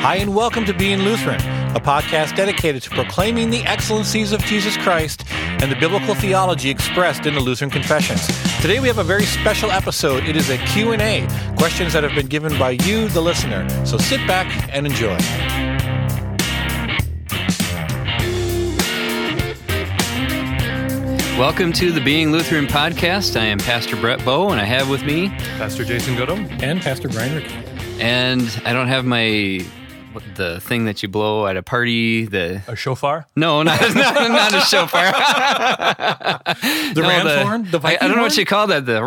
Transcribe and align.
Hi, 0.00 0.16
and 0.16 0.34
welcome 0.34 0.64
to 0.66 0.72
Being 0.74 1.00
Lutheran, 1.00 1.40
a 1.76 1.80
podcast 1.80 2.36
dedicated 2.36 2.82
to 2.84 2.90
proclaiming 2.90 3.50
the 3.50 3.62
excellencies 3.64 4.32
of 4.32 4.40
Jesus 4.44 4.76
Christ 4.76 5.24
and 5.30 5.70
the 5.70 5.76
biblical 5.76 6.14
theology 6.14 6.70
expressed 6.70 7.26
in 7.26 7.34
the 7.34 7.40
Lutheran 7.40 7.70
Confessions. 7.70 8.26
Today 8.60 8.80
we 8.80 8.88
have 8.88 8.98
a 8.98 9.04
very 9.04 9.24
special 9.24 9.70
episode. 9.70 10.24
It 10.24 10.36
is 10.36 10.50
a 10.50 10.58
Q&A, 10.58 11.26
questions 11.56 11.92
that 11.92 12.04
have 12.04 12.14
been 12.14 12.26
given 12.28 12.56
by 12.58 12.70
you, 12.70 13.08
the 13.08 13.20
listener. 13.20 13.68
So 13.84 13.98
sit 13.98 14.24
back 14.26 14.46
and 14.72 14.86
enjoy. 14.86 15.18
Welcome 21.38 21.72
to 21.74 21.92
the 21.92 22.00
Being 22.00 22.32
Lutheran 22.32 22.66
podcast. 22.66 23.38
I 23.40 23.44
am 23.44 23.58
Pastor 23.58 23.94
Brett 23.94 24.24
Bow, 24.24 24.50
and 24.50 24.60
I 24.60 24.64
have 24.64 24.90
with 24.90 25.04
me, 25.04 25.28
Pastor 25.56 25.84
Jason 25.84 26.16
Goodham. 26.16 26.46
And 26.60 26.80
Pastor 26.80 27.08
Brian 27.08 27.36
Ricky. 27.36 27.54
and 28.00 28.42
I 28.64 28.72
don't 28.72 28.88
have 28.88 29.04
my 29.04 29.60
what- 29.60 29.77
the 30.36 30.60
thing 30.60 30.84
that 30.86 31.02
you 31.02 31.08
blow 31.08 31.46
at 31.46 31.56
a 31.56 31.62
party. 31.62 32.26
The 32.26 32.62
A 32.68 32.76
shofar? 32.76 33.26
no, 33.36 33.62
not 33.62 33.80
not, 33.94 34.30
not 34.30 34.54
a 34.54 34.60
shofar. 34.60 35.12
The 36.94 37.02
No, 37.02 37.08
ram's 37.08 37.24
the- 37.24 37.42
horn? 37.44 37.62
The 37.70 37.78
I, 37.78 37.80
Viking 37.80 37.98
I 38.02 38.08
don't 38.08 38.16
know 38.16 38.22
what 38.22 38.36
you 38.36 38.44
call 38.46 38.66
that. 38.68 38.86
The 38.86 39.00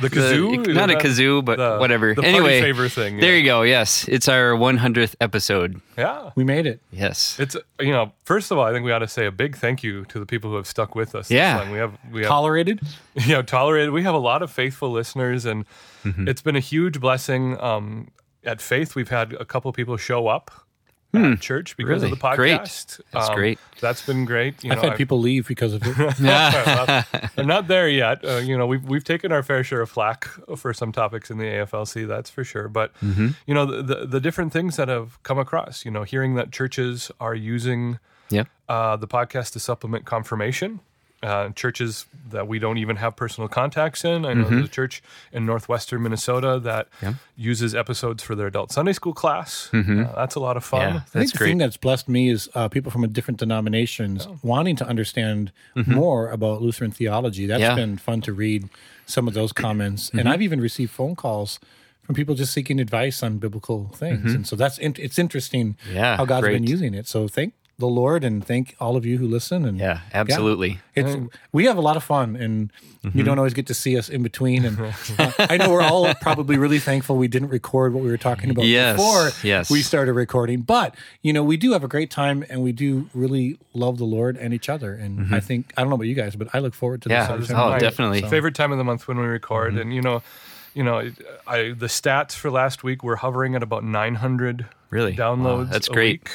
The 0.00 0.08
kazoo? 0.08 0.74
not 0.74 0.90
a 0.90 0.94
kazoo, 0.94 1.44
but 1.44 1.58
the- 1.58 1.78
whatever. 1.78 2.10
the 2.14 2.22
party 2.22 2.28
anyway, 2.28 2.60
favor 2.60 2.88
thing, 2.88 3.18
There 3.18 3.36
you 3.36 3.44
go. 3.44 3.62
Yes, 3.62 4.06
it's 4.08 4.28
our 4.28 4.52
100th 4.52 5.14
episode. 5.20 5.80
Yeah. 5.98 6.30
We 6.34 6.44
made 6.44 6.66
it. 6.66 6.80
Yes. 6.90 7.38
It's 7.38 7.56
you 7.80 7.92
know, 7.92 8.12
first 8.24 8.50
of 8.50 8.58
all, 8.58 8.64
I 8.64 8.72
think 8.72 8.84
we 8.84 8.92
ought 8.92 9.00
to 9.00 9.08
say 9.08 9.26
a 9.26 9.32
big 9.32 9.56
thank 9.56 9.82
you 9.82 10.04
to 10.06 10.18
the 10.18 10.26
people 10.26 10.50
who 10.50 10.56
have 10.56 10.66
stuck 10.66 10.94
with 10.94 11.14
us. 11.14 11.30
Yeah. 11.30 11.58
long. 11.58 11.70
we 11.70 11.78
have 11.78 11.98
we 12.10 12.20
have 12.22 12.28
Tolerated? 12.28 12.80
you 13.14 13.34
know 13.34 13.42
tolerated. 13.42 13.90
We 13.92 14.02
have 14.02 14.14
a 14.14 14.18
lot 14.18 14.42
of 14.42 14.50
faithful 14.50 14.90
listeners, 14.90 15.44
and 15.44 15.64
Mm-hmm. 16.04 16.26
it's 16.26 16.42
been 16.42 16.56
a 16.56 16.60
huge 16.60 16.98
blessing. 16.98 17.56
Um, 17.60 18.08
at 18.44 18.60
Faith, 18.60 18.94
we've 18.94 19.08
had 19.10 19.32
a 19.34 19.44
couple 19.44 19.72
people 19.72 19.96
show 19.96 20.28
up 20.28 20.50
at 21.14 21.40
church 21.40 21.76
because 21.76 22.00
Hmm. 22.00 22.04
Really? 22.06 22.12
of 22.12 22.18
the 22.18 22.24
podcast. 22.24 22.36
Great. 22.96 23.06
That's 23.12 23.28
Um, 23.28 23.34
great. 23.36 23.58
That's 23.80 24.06
been 24.06 24.24
great. 24.24 24.64
You 24.64 24.70
I've 24.72 24.76
know, 24.78 24.82
had 24.82 24.90
I've- 24.92 24.96
people 24.96 25.20
leave 25.20 25.46
because 25.46 25.74
of 25.74 25.82
it. 25.84 26.20
I'm 27.36 27.46
not 27.46 27.68
there 27.68 27.88
yet. 27.88 28.24
Uh, 28.24 28.36
you 28.36 28.56
know, 28.56 28.66
we've 28.66 28.82
we've 28.84 29.04
taken 29.04 29.30
our 29.32 29.42
fair 29.42 29.62
share 29.62 29.82
of 29.82 29.90
flack 29.90 30.24
for 30.56 30.72
some 30.72 30.90
topics 30.92 31.30
in 31.30 31.36
the 31.38 31.44
AFLC, 31.44 32.06
that's 32.08 32.30
for 32.30 32.44
sure. 32.44 32.68
But 32.68 32.94
Mm-hmm. 33.02 33.28
you 33.46 33.54
know, 33.54 33.66
the, 33.66 33.82
the 33.82 34.06
the 34.06 34.20
different 34.20 34.52
things 34.52 34.76
that 34.76 34.88
have 34.88 35.22
come 35.22 35.38
across. 35.38 35.84
You 35.84 35.90
know, 35.90 36.02
hearing 36.02 36.34
that 36.36 36.50
churches 36.50 37.10
are 37.20 37.34
using 37.34 37.98
Yep. 38.30 38.48
uh, 38.70 38.96
the 38.96 39.06
podcast 39.08 39.52
to 39.52 39.60
supplement 39.60 40.06
confirmation. 40.06 40.80
Uh, 41.22 41.50
churches 41.50 42.06
that 42.30 42.48
we 42.48 42.58
don't 42.58 42.78
even 42.78 42.96
have 42.96 43.14
personal 43.14 43.46
contacts 43.46 44.04
in. 44.04 44.24
I 44.26 44.34
know 44.34 44.42
Mm-hmm. 44.46 44.56
there's 44.56 44.66
a 44.66 44.72
church 44.72 45.02
in 45.32 45.46
northwestern 45.46 46.02
Minnesota 46.02 46.58
that 46.64 46.88
uses 47.36 47.76
episodes 47.76 48.24
for 48.24 48.34
their 48.34 48.48
adult 48.48 48.72
Sunday 48.72 48.92
school 48.92 49.12
class. 49.14 49.70
Uh, 49.72 50.12
that's 50.16 50.34
a 50.34 50.40
lot 50.40 50.56
of 50.56 50.64
fun. 50.64 50.94
Yeah, 50.94 50.96
I 51.14 51.18
think 51.20 51.30
the 51.32 51.38
great. 51.38 51.48
thing 51.50 51.58
that's 51.58 51.76
blessed 51.76 52.08
me 52.08 52.28
is 52.28 52.48
uh, 52.56 52.68
people 52.68 52.90
from 52.90 53.08
different 53.12 53.38
denominations 53.38 54.26
wanting 54.42 54.74
to 54.76 54.86
understand 54.86 55.52
more 55.86 56.28
about 56.28 56.60
Lutheran 56.60 56.90
theology. 56.90 57.46
That's 57.46 57.60
Yeah. 57.60 57.76
been 57.76 57.98
fun 57.98 58.20
to 58.22 58.32
read 58.32 58.68
some 59.06 59.28
of 59.28 59.34
those 59.34 59.52
comments, 59.52 60.10
and 60.12 60.28
I've 60.28 60.42
even 60.42 60.60
received 60.60 60.90
phone 60.90 61.14
calls 61.14 61.60
from 62.02 62.16
people 62.16 62.34
just 62.34 62.52
seeking 62.52 62.80
advice 62.80 63.22
on 63.22 63.38
biblical 63.38 63.90
things, 63.94 64.34
and 64.34 64.44
so 64.44 64.56
that's 64.56 64.76
in, 64.78 64.96
it's 64.98 65.20
interesting 65.20 65.76
Yeah, 65.88 66.16
how 66.16 66.24
God's 66.24 66.48
been 66.48 66.66
using 66.66 66.94
it. 66.94 67.06
So 67.06 67.28
thank 67.28 67.54
the 67.82 67.88
Lord 68.02 68.24
and 68.24 68.42
thank 68.44 68.74
all 68.80 68.96
of 68.96 69.04
you 69.04 69.18
who 69.18 69.26
listen. 69.28 69.66
And 69.66 69.76
Yeah, 69.78 70.00
absolutely. 70.14 70.80
it's 70.94 71.14
we 71.52 71.66
have 71.66 71.76
a 71.76 71.82
lot 71.82 71.96
of 71.98 72.02
fun, 72.04 72.34
and 72.36 72.70
Mm-hmm. 73.02 73.18
you 73.18 73.24
don't 73.24 73.36
always 73.36 73.52
get 73.52 73.66
to 73.66 73.74
see 73.74 73.98
us 73.98 74.08
in 74.08 74.22
between. 74.22 74.64
And 74.64 74.78
uh, 75.18 75.32
I 75.40 75.56
know 75.56 75.70
we're 75.72 75.82
all 75.82 76.14
probably 76.22 76.56
really 76.56 76.78
thankful 76.78 77.16
we 77.16 77.26
didn't 77.26 77.48
record 77.48 77.92
what 77.94 78.04
we 78.04 78.10
were 78.10 78.16
talking 78.16 78.48
about 78.48 78.64
Yes, 78.64 78.94
before 78.96 79.30
yes. 79.42 79.68
we 79.68 79.82
started 79.82 80.12
recording. 80.12 80.60
But 80.62 80.94
you 81.20 81.32
know, 81.32 81.42
we 81.42 81.56
do 81.56 81.72
have 81.72 81.82
a 81.82 81.88
great 81.88 82.12
time, 82.12 82.44
and 82.48 82.62
we 82.62 82.70
do 82.70 83.10
really 83.12 83.58
love 83.74 83.98
the 83.98 84.04
Lord 84.04 84.36
and 84.36 84.54
each 84.54 84.68
other. 84.68 84.94
And 84.94 85.34
I 85.34 85.40
think 85.40 85.72
I 85.76 85.80
don't 85.80 85.90
know 85.90 85.96
about 85.96 86.06
you 86.06 86.14
guys, 86.14 86.36
but 86.36 86.46
I 86.54 86.60
look 86.60 86.74
forward 86.74 87.02
to 87.02 87.08
Mm-hmm. 87.08 87.32
Yeah. 87.32 87.36
this. 87.38 87.50
every 87.50 87.60
Oh, 87.60 87.66
we 87.66 87.72
my 87.72 87.78
do 87.80 87.84
it. 87.84 87.88
definitely. 87.90 88.20
So- 88.20 88.28
favorite 88.28 88.54
time 88.54 88.70
of 88.70 88.78
the 88.78 88.84
month 88.84 89.08
when 89.08 89.18
we 89.18 89.26
record 89.26 89.72
Mm-hmm. 89.72 89.80
and 89.82 89.94
you 89.94 90.00
know 90.00 90.22
you 90.74 90.84
know 90.84 90.98
i 91.48 91.72
the 91.76 91.88
stats 91.88 92.32
for 92.34 92.50
last 92.52 92.82
week 92.84 93.02
were 93.02 93.16
hovering 93.16 93.54
at 93.56 93.62
about 93.64 93.82
900 93.84 94.66
Really? 94.90 95.14
downloads 95.16 95.64
Wow, 95.66 95.72
that's 95.72 95.88
a 95.88 95.92
great. 95.92 96.22
week, 96.22 96.30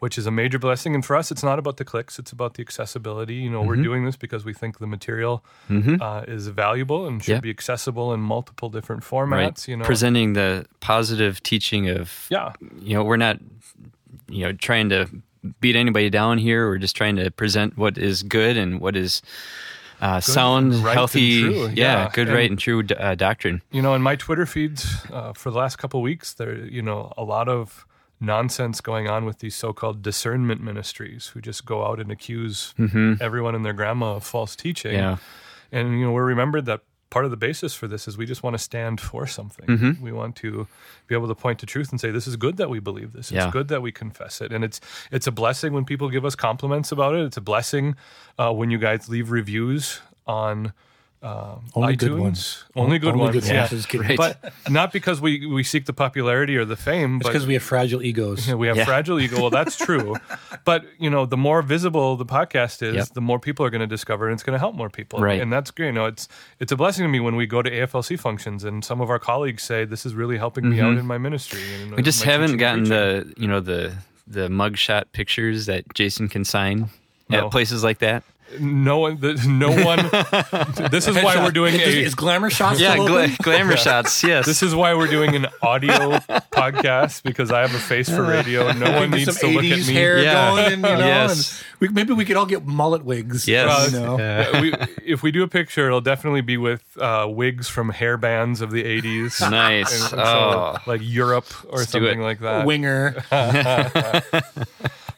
which 0.00 0.18
is 0.18 0.26
a 0.26 0.30
major 0.30 0.58
blessing 0.58 0.94
and 0.94 1.04
for 1.04 1.14
us 1.16 1.30
it's 1.30 1.42
not 1.42 1.58
about 1.58 1.76
the 1.76 1.84
clicks 1.84 2.18
it's 2.18 2.32
about 2.32 2.54
the 2.54 2.62
accessibility 2.62 3.34
you 3.34 3.48
know 3.50 3.60
Mm-hmm. 3.60 3.68
we're 3.68 3.82
doing 3.90 4.04
this 4.04 4.16
because 4.16 4.44
we 4.44 4.52
think 4.54 4.78
the 4.78 4.86
material 4.86 5.44
uh, 5.70 6.24
is 6.26 6.48
valuable 6.48 7.06
and 7.06 7.22
should 7.22 7.42
be 7.42 7.50
accessible 7.50 8.12
in 8.14 8.20
multiple 8.20 8.68
different 8.70 9.02
formats 9.02 9.30
Right. 9.30 9.68
you 9.68 9.76
know 9.76 9.84
Presenting 9.84 10.32
the 10.34 10.66
positive 10.80 11.42
teaching 11.42 11.88
of 11.88 12.26
yeah 12.30 12.52
you 12.80 12.94
know, 12.96 13.04
we're 13.04 13.16
not, 13.28 13.36
you 14.28 14.44
know, 14.44 14.52
trying 14.52 14.88
to 14.90 15.06
beat 15.60 15.76
anybody 15.76 16.10
down 16.10 16.36
here. 16.38 16.68
We're 16.68 16.78
just 16.78 16.94
trying 16.96 17.16
to 17.16 17.30
present 17.30 17.76
what 17.78 17.96
is 17.96 18.22
good 18.22 18.56
and 18.56 18.80
what 18.80 18.94
is 18.96 19.22
uh, 20.00 20.20
sound, 20.20 20.74
right 20.84 20.94
healthy, 20.94 21.20
yeah, 21.20 21.68
yeah. 21.74 22.10
good, 22.12 22.28
And- 22.28 22.36
right, 22.36 22.50
and 22.50 22.58
true 22.58 22.82
uh, 22.98 23.14
doctrine. 23.14 23.60
you 23.70 23.82
know 23.82 23.94
in 23.94 24.02
my 24.02 24.16
twitter 24.16 24.46
feeds 24.46 24.82
uh, 25.12 25.32
for 25.34 25.50
the 25.50 25.58
last 25.58 25.76
couple 25.76 26.00
weeks 26.02 26.34
there 26.34 26.54
you 26.64 26.82
know 26.82 27.12
a 27.18 27.24
lot 27.24 27.48
of 27.48 27.84
nonsense 28.20 28.80
going 28.80 29.08
on 29.08 29.24
with 29.24 29.38
these 29.38 29.54
so-called 29.54 30.02
discernment 30.02 30.60
ministries 30.62 31.28
who 31.28 31.40
just 31.40 31.64
go 31.64 31.84
out 31.86 31.98
and 32.00 32.10
accuse 32.12 32.74
everyone 33.20 33.54
and 33.54 33.64
their 33.64 33.72
grandma 33.72 34.14
of 34.16 34.24
false 34.24 34.54
teaching 34.54 34.92
Mm-hmm. 34.92 34.98
Yeah. 35.72 35.78
and 35.80 35.98
you 35.98 36.04
know 36.06 36.12
we're 36.12 36.24
remembered 36.24 36.66
that 36.66 36.80
part 37.08 37.24
of 37.24 37.30
the 37.32 37.36
basis 37.36 37.74
for 37.74 37.88
this 37.88 38.06
is 38.06 38.16
we 38.16 38.24
just 38.26 38.42
want 38.44 38.54
to 38.54 38.58
stand 38.58 39.00
for 39.00 39.26
something 39.26 39.66
Mm-hmm. 39.66 40.02
we 40.02 40.12
want 40.12 40.36
to 40.36 40.66
be 41.08 41.14
able 41.14 41.28
to 41.28 41.34
point 41.34 41.58
to 41.60 41.66
truth 41.66 41.90
and 41.90 42.00
say 42.00 42.10
this 42.10 42.26
is 42.26 42.36
good 42.36 42.56
that 42.58 42.68
we 42.70 42.78
believe 42.78 43.12
this 43.12 43.30
it's 43.32 43.44
Yeah. 43.44 43.50
good 43.50 43.68
that 43.68 43.80
we 43.82 43.90
confess 43.90 44.40
it 44.40 44.52
and 44.52 44.62
it's 44.64 44.80
it's 45.10 45.26
a 45.26 45.32
blessing 45.32 45.72
when 45.72 45.84
people 45.84 46.08
give 46.10 46.24
us 46.24 46.34
compliments 46.36 46.92
about 46.92 47.14
it 47.14 47.24
it's 47.24 47.36
a 47.36 47.40
blessing 47.40 47.96
uh, 48.38 48.52
when 48.52 48.70
you 48.70 48.78
guys 48.78 49.08
leave 49.08 49.30
reviews 49.30 50.00
on 50.26 50.72
um, 51.22 51.64
Only 51.74 51.94
iTunes. 51.96 51.98
good 51.98 52.18
ones. 52.18 52.64
Only 52.74 52.98
good 52.98 53.12
Only 53.12 53.20
ones. 53.24 53.34
good 53.34 53.44
yeah. 53.44 53.58
ones. 53.60 53.70
Just 53.70 53.88
kidding. 53.90 54.08
Right. 54.08 54.16
But 54.16 54.52
not 54.70 54.90
because 54.92 55.20
we, 55.20 55.44
we 55.46 55.62
seek 55.62 55.84
the 55.84 55.92
popularity 55.92 56.56
or 56.56 56.64
the 56.64 56.76
fame, 56.76 57.16
It's 57.16 57.26
because 57.28 57.46
we 57.46 57.52
have 57.54 57.62
fragile 57.62 58.02
egos. 58.02 58.48
we 58.54 58.68
have 58.68 58.76
Yeah. 58.78 58.86
fragile 58.86 59.20
ego. 59.20 59.38
Well, 59.40 59.50
that's 59.50 59.76
true. 59.76 60.16
but 60.64 60.84
you 60.98 61.10
know, 61.10 61.26
the 61.26 61.36
more 61.36 61.60
visible 61.60 62.16
the 62.16 62.24
podcast 62.24 62.82
is, 62.82 62.94
Yep. 62.94 63.08
the 63.08 63.20
more 63.20 63.38
people 63.38 63.66
are 63.66 63.70
going 63.70 63.82
to 63.82 63.86
discover, 63.86 64.28
and 64.28 64.34
it's 64.34 64.42
going 64.42 64.54
to 64.54 64.58
help 64.58 64.74
more 64.74 64.88
people. 64.88 65.20
Right. 65.20 65.40
And 65.42 65.52
that's 65.52 65.70
great. 65.70 65.88
You 65.88 65.92
know, 65.92 66.06
it's 66.06 66.26
it's 66.58 66.72
a 66.72 66.76
blessing 66.76 67.04
to 67.04 67.08
me 67.08 67.20
when 67.20 67.36
we 67.36 67.46
go 67.46 67.60
to 67.60 67.70
AFLC 67.70 68.18
functions, 68.18 68.64
and 68.64 68.82
some 68.84 69.00
of 69.02 69.10
our 69.10 69.18
colleagues 69.18 69.62
say 69.62 69.84
this 69.84 70.06
is 70.06 70.14
really 70.14 70.38
helping 70.38 70.68
me 70.70 70.80
out 70.80 70.96
in 70.96 71.06
my 71.06 71.18
ministry. 71.18 71.60
And 71.74 71.80
Mm-hmm. 71.90 71.96
We 71.96 72.02
just 72.02 72.22
haven't 72.22 72.56
gotten 72.56 72.86
preaching. 72.86 73.34
the, 73.34 73.40
you 73.40 73.46
know, 73.48 73.60
the 73.60 73.92
the 74.26 74.48
mugshot 74.48 75.06
pictures 75.12 75.66
that 75.66 75.92
Jason 75.92 76.28
can 76.28 76.44
sign 76.44 76.88
No. 77.28 77.46
at 77.46 77.50
places 77.50 77.82
like 77.84 77.98
that. 77.98 78.22
No 78.58 78.98
one. 78.98 79.20
The, 79.20 79.34
no 79.46 79.68
one. 79.84 80.90
this 80.90 81.06
is 81.06 81.14
why 81.16 81.36
we're 81.42 81.50
doing 81.50 81.74
Is, 81.74 81.80
a. 81.94 82.02
is 82.02 82.14
glamour 82.14 82.50
shots 82.50 82.80
Yeah, 82.80 82.96
gla- 82.96 83.22
open? 83.24 83.36
glamour 83.42 83.76
shots. 83.76 84.22
Yes. 84.24 84.46
This 84.46 84.62
is 84.62 84.74
why 84.74 84.94
we're 84.94 85.06
doing 85.08 85.36
an 85.36 85.46
audio 85.62 85.90
podcast 86.52 87.22
because 87.22 87.52
I 87.52 87.60
have 87.60 87.74
a 87.74 87.78
face 87.78 88.08
for 88.08 88.22
radio 88.22 88.66
and 88.68 88.80
no 88.80 88.92
one 88.92 89.10
needs 89.10 89.36
some 89.38 89.48
to 89.50 89.54
look 89.54 89.64
at 89.64 89.86
me. 89.86 89.92
hair 89.92 90.18
Yeah. 90.22 90.50
going, 90.50 90.72
and, 90.72 90.76
you 90.82 90.88
know, 90.96 90.98
Yes. 90.98 91.60
and 91.62 91.66
we, 91.80 91.88
maybe 91.88 92.12
we 92.12 92.24
could 92.24 92.36
all 92.36 92.46
get 92.46 92.64
mullet 92.66 93.04
wigs. 93.04 93.46
Yes. 93.46 93.92
you 93.92 94.00
know. 94.00 94.18
Uh, 94.18 94.58
we, 94.60 94.74
if 95.04 95.22
we 95.22 95.30
do 95.30 95.42
a 95.42 95.48
picture, 95.48 95.86
it'll 95.86 96.00
definitely 96.00 96.40
be 96.42 96.56
with 96.56 96.82
uh, 96.98 97.26
wigs 97.28 97.68
from 97.68 97.90
hair 97.90 98.16
bands 98.16 98.60
of 98.60 98.70
the 98.70 98.82
80s. 98.82 99.40
nice. 99.50 100.12
And 100.12 100.20
Oh, 100.20 100.76
so, 100.84 100.90
like 100.90 101.00
Europe 101.02 101.46
or 101.70 101.78
Let's 101.78 101.90
something 101.92 102.20
like 102.20 102.40
that. 102.40 102.66
winger. 102.66 103.14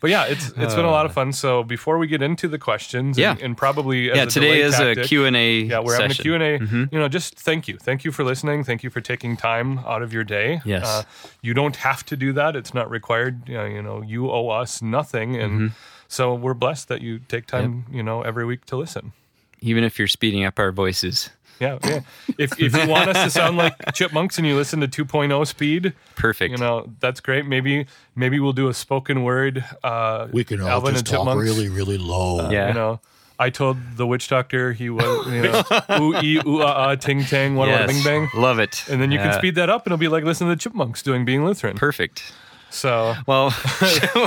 But 0.03 0.11
yeah, 0.11 0.25
it's 0.27 0.49
it's 0.57 0.75
been 0.75 0.85
a 0.85 0.91
lot 0.91 1.07
of 1.07 1.15
fun. 1.15 1.33
So 1.33 1.63
before 1.63 1.97
we 1.97 2.07
get 2.09 2.21
into 2.21 2.49
the 2.49 2.59
questions, 2.59 3.17
Yeah. 3.17 3.31
and, 3.33 3.41
and 3.43 3.57
probably 3.57 4.11
as 4.11 4.17
yeah. 4.17 4.23
a 4.25 4.27
Today 4.27 4.61
is 4.61 4.75
tactic, 4.75 5.05
a 5.05 5.09
Q 5.09 5.25
and 5.25 5.35
A. 5.37 5.61
Yeah, 5.61 5.79
we're 5.79 5.95
having 5.95 6.11
a 6.11 6.15
session. 6.15 6.33
Mm-hmm. 6.33 6.67
Q&A. 6.67 6.89
You 6.93 6.99
know, 7.01 7.09
just 7.09 7.37
thank 7.37 7.69
you. 7.69 7.79
Thank 7.79 8.05
you 8.05 8.13
for 8.13 8.25
listening. 8.25 8.65
Thank 8.65 8.83
you 8.83 8.91
for 8.91 9.01
taking 9.01 9.37
time 9.39 9.79
out 9.87 10.03
of 10.03 10.13
your 10.13 10.25
day. 10.25 10.61
Yes. 10.67 10.85
Uh, 10.85 11.05
you 11.41 11.55
don't 11.55 11.77
have 11.77 12.05
to 12.07 12.17
do 12.17 12.33
that. 12.35 12.57
It's 12.57 12.75
not 12.75 12.91
required. 12.91 13.49
You 13.49 13.55
know, 13.59 13.65
you, 13.65 13.83
know, 13.83 14.03
you 14.03 14.29
owe 14.31 14.49
us 14.49 14.83
nothing. 14.83 15.37
And 15.37 15.53
Mm-hmm. 15.53 15.75
so 16.09 16.35
we're 16.35 16.55
blessed 16.55 16.89
that 16.89 17.01
you 17.01 17.21
take 17.29 17.47
time, 17.47 17.87
you 17.91 18.03
know, 18.03 18.23
every 18.23 18.45
week 18.45 18.65
to 18.67 18.77
listen. 18.77 19.13
Even 19.61 19.85
if 19.85 19.99
you're 19.99 20.09
speeding 20.09 20.45
up 20.45 20.59
our 20.59 20.73
voices, 20.73 21.31
Yeah, 21.63 21.79
yeah. 21.85 22.01
If 22.39 22.61
if 22.61 22.77
you 22.77 22.89
want 22.89 23.09
us 23.11 23.23
to 23.25 23.31
sound 23.31 23.57
like 23.57 23.75
chipmunks 23.95 24.37
and 24.39 24.47
you 24.47 24.57
listen 24.57 24.81
to 24.81 24.89
2.0 24.89 25.47
speed, 25.47 25.93
perfect. 26.17 26.51
you 26.51 26.59
know 26.59 26.91
that's 27.01 27.21
great. 27.21 27.47
Maybe 27.47 27.87
maybe 28.17 28.41
we'll 28.41 28.53
do 28.53 28.69
a 28.69 28.75
spoken 28.75 29.23
word. 29.23 29.65
Uh, 29.85 30.27
We 30.33 30.43
can 30.45 30.61
all 30.61 30.69
Alvin 30.69 30.95
just 30.95 31.07
talk 31.07 31.37
really, 31.39 31.69
really 31.69 31.99
low. 31.99 32.51
yeah. 32.51 32.69
You 32.69 32.75
know, 32.75 33.01
I 33.39 33.51
told 33.51 33.77
the 33.97 34.07
witch 34.07 34.29
doctor 34.29 34.73
he 34.73 34.91
was 34.91 35.27
you 35.27 35.43
know 35.43 35.63
ooh 36.03 36.15
ee 36.21 36.39
ooh 36.47 36.63
ah 36.63 36.91
ah 36.91 36.95
ting 36.97 37.25
tang 37.25 37.55
wada 37.57 37.73
wada 37.73 37.85
yes. 37.85 37.93
bing 37.93 38.03
bang, 38.29 38.41
Love 38.41 38.59
it. 38.59 38.85
and 38.91 39.01
then 39.01 39.11
you 39.13 39.19
can 39.19 39.33
speed 39.35 39.55
that 39.55 39.71
up 39.71 39.87
and 39.87 39.93
it'll 39.93 40.01
be 40.01 40.09
like 40.09 40.25
listening 40.25 40.51
to 40.51 40.55
the 40.57 40.61
chipmunks 40.61 41.03
doing 41.03 41.25
being 41.25 41.45
Lutheran. 41.45 41.77
Perfect. 41.77 42.33
So 42.73 43.15
Well, 43.27 43.51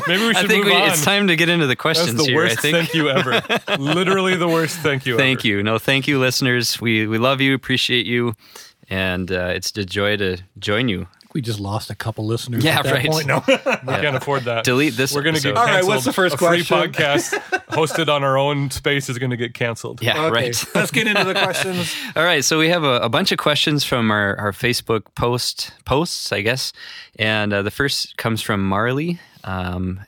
maybe 0.07 0.21
we 0.23 0.29
I 0.29 0.33
should 0.33 0.49
think 0.49 0.65
move 0.65 0.73
we, 0.73 0.79
on. 0.79 0.89
it's 0.89 1.03
time 1.03 1.27
to 1.27 1.35
get 1.35 1.49
into 1.49 1.65
the 1.65 1.71
That's 1.73 1.81
questions 1.81 2.17
the 2.17 2.25
here. 2.25 2.35
worst 2.35 2.59
I 2.59 2.61
think. 2.61 2.77
thank 2.77 2.93
you 2.93 3.09
ever. 3.09 3.41
Literally 3.79 4.35
the 4.35 4.47
worst 4.47 4.77
thank 4.79 5.05
you. 5.05 5.17
Thank 5.17 5.39
ever. 5.39 5.47
you. 5.47 5.63
No, 5.63 5.77
thank 5.79 6.07
you, 6.07 6.19
listeners. 6.19 6.79
We 6.79 7.07
we 7.07 7.17
love 7.17 7.41
you, 7.41 7.53
appreciate 7.55 8.05
you, 8.05 8.33
and 8.89 9.31
uh, 9.31 9.51
it's 9.55 9.75
a 9.77 9.83
joy 9.85 10.17
to 10.17 10.37
join 10.59 10.87
you. 10.89 11.07
We 11.35 11.41
just 11.41 11.59
lost 11.59 11.89
a 11.89 11.95
couple 11.95 12.25
listeners. 12.25 12.63
Yeah, 12.63 12.79
at 12.79 12.85
that 12.85 12.93
right. 12.93 13.05
Point. 13.05 13.27
No. 13.27 13.43
We 13.85 14.01
can't 14.01 14.15
afford 14.15 14.43
that. 14.43 14.63
Delete 14.63 14.95
this 14.95 15.13
We're 15.13 15.21
going 15.21 15.35
to 15.35 15.41
get 15.41 15.49
episode. 15.49 15.69
All 15.69 15.75
right, 15.75 15.85
what's 15.85 16.05
the 16.05 16.13
first 16.13 16.35
a 16.35 16.37
free 16.37 16.63
podcast 16.63 17.33
hosted 17.69 18.07
on 18.07 18.23
our 18.23 18.37
own 18.37 18.71
space 18.71 19.09
is 19.09 19.19
going 19.19 19.31
to 19.31 19.37
get 19.37 19.53
canceled. 19.53 20.01
Yeah, 20.01 20.25
Okay, 20.25 20.33
right. 20.33 20.65
let's 20.75 20.91
get 20.91 21.07
into 21.07 21.25
the 21.25 21.33
questions. 21.33 21.93
All 22.15 22.23
right, 22.23 22.43
so 22.43 22.57
we 22.57 22.69
have 22.69 22.83
a, 22.85 23.01
a 23.01 23.09
bunch 23.09 23.33
of 23.33 23.37
questions 23.37 23.83
from 23.83 24.11
our, 24.11 24.37
our 24.37 24.53
Facebook 24.53 25.03
post 25.15 25.73
posts, 25.83 26.31
I 26.31 26.39
guess, 26.39 26.71
and 27.19 27.51
uh, 27.51 27.61
the 27.63 27.71
first 27.71 28.15
comes 28.15 28.41
from 28.41 28.65
Marley. 28.65 29.19
Um, 29.43 29.99
In 29.99 30.05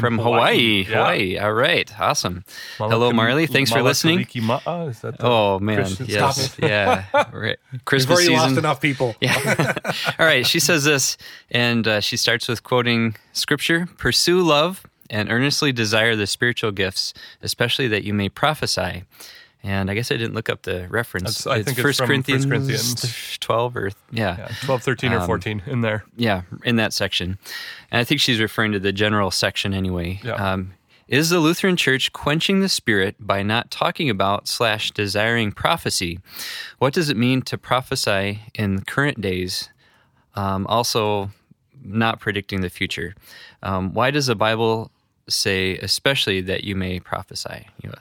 from 0.00 0.18
Hawaii. 0.18 0.84
Hawaii, 0.84 0.84
yeah. 0.88 0.96
Hawaii. 0.96 1.38
All 1.38 1.52
right. 1.52 2.00
Awesome. 2.00 2.44
Hello, 2.78 3.12
Marley. 3.12 3.46
Thanks 3.46 3.70
for 3.70 3.82
listening. 3.82 4.26
Ma'a, 4.26 4.88
is 4.90 5.00
that 5.00 5.18
the 5.18 5.26
Oh, 5.26 5.58
man. 5.58 5.76
Christian- 5.76 6.06
Yes. 6.08 6.52
Stop 6.52 6.58
Yeah. 6.68 7.04
Right. 7.32 7.58
We've 7.72 7.84
Christmas 7.84 8.18
already 8.18 8.34
lost 8.36 8.56
enough 8.58 8.80
people. 8.80 9.14
Yeah. 9.20 9.74
All 10.18 10.26
right. 10.26 10.46
She 10.46 10.60
says 10.60 10.84
this, 10.84 11.16
and 11.50 11.86
uh, 11.86 12.00
she 12.00 12.16
starts 12.16 12.48
with 12.48 12.62
quoting 12.62 13.16
scripture 13.32 13.86
Pursue 13.98 14.42
love 14.42 14.84
and 15.10 15.30
earnestly 15.30 15.72
desire 15.72 16.16
the 16.16 16.26
spiritual 16.26 16.72
gifts, 16.72 17.12
especially 17.42 17.86
that 17.88 18.04
you 18.04 18.14
may 18.14 18.28
prophesy. 18.28 19.04
And 19.64 19.90
I 19.90 19.94
guess 19.94 20.10
I 20.10 20.16
didn't 20.16 20.34
look 20.34 20.48
up 20.48 20.62
the 20.62 20.88
reference. 20.88 21.44
That's- 21.44 21.60
I 21.60 21.62
think 21.62 21.78
it's 21.78 21.96
from 21.98 22.08
1 22.08 22.22
Corinthians. 22.48 23.38
12 23.38 23.76
or, 23.76 23.90
yeah. 24.10 24.36
Yeah, 24.38 24.48
12, 24.64 24.82
13, 24.82 25.12
or 25.12 25.20
Um, 25.20 25.26
14 25.26 25.62
in 25.66 25.82
there. 25.82 26.04
Yeah, 26.16 26.42
in 26.64 26.76
that 26.76 26.92
section. 26.92 27.38
And 27.90 28.00
I 28.00 28.04
think 28.04 28.20
she's 28.20 28.40
referring 28.40 28.72
to 28.72 28.80
the 28.80 28.92
general 28.92 29.30
section 29.30 29.72
anyway. 29.72 30.20
Yeah. 30.24 30.32
Um, 30.32 30.72
is 31.08 31.30
the 31.30 31.38
Lutheran 31.40 31.76
Church 31.76 32.12
quenching 32.12 32.60
the 32.60 32.68
spirit 32.68 33.16
by 33.20 33.42
not 33.42 33.70
talking 33.70 34.08
about 34.10 34.48
slash 34.48 34.90
desiring 34.92 35.52
prophecy? 35.52 36.18
What 36.78 36.92
does 36.94 37.08
it 37.10 37.16
mean 37.16 37.42
to 37.42 37.58
prophesy 37.58 38.40
in 38.54 38.80
current 38.82 39.20
days? 39.20 39.68
Um, 40.34 40.66
also, 40.68 41.30
not 41.84 42.18
predicting 42.18 42.62
the 42.62 42.70
future. 42.70 43.14
Um, 43.62 43.92
why 43.92 44.10
does 44.10 44.26
the 44.26 44.34
Bible 44.34 44.90
say, 45.28 45.76
especially 45.78 46.40
that 46.42 46.64
you 46.64 46.74
may 46.74 46.98
prophesy? 46.98 47.66
You 47.82 47.90
know, 47.90 47.98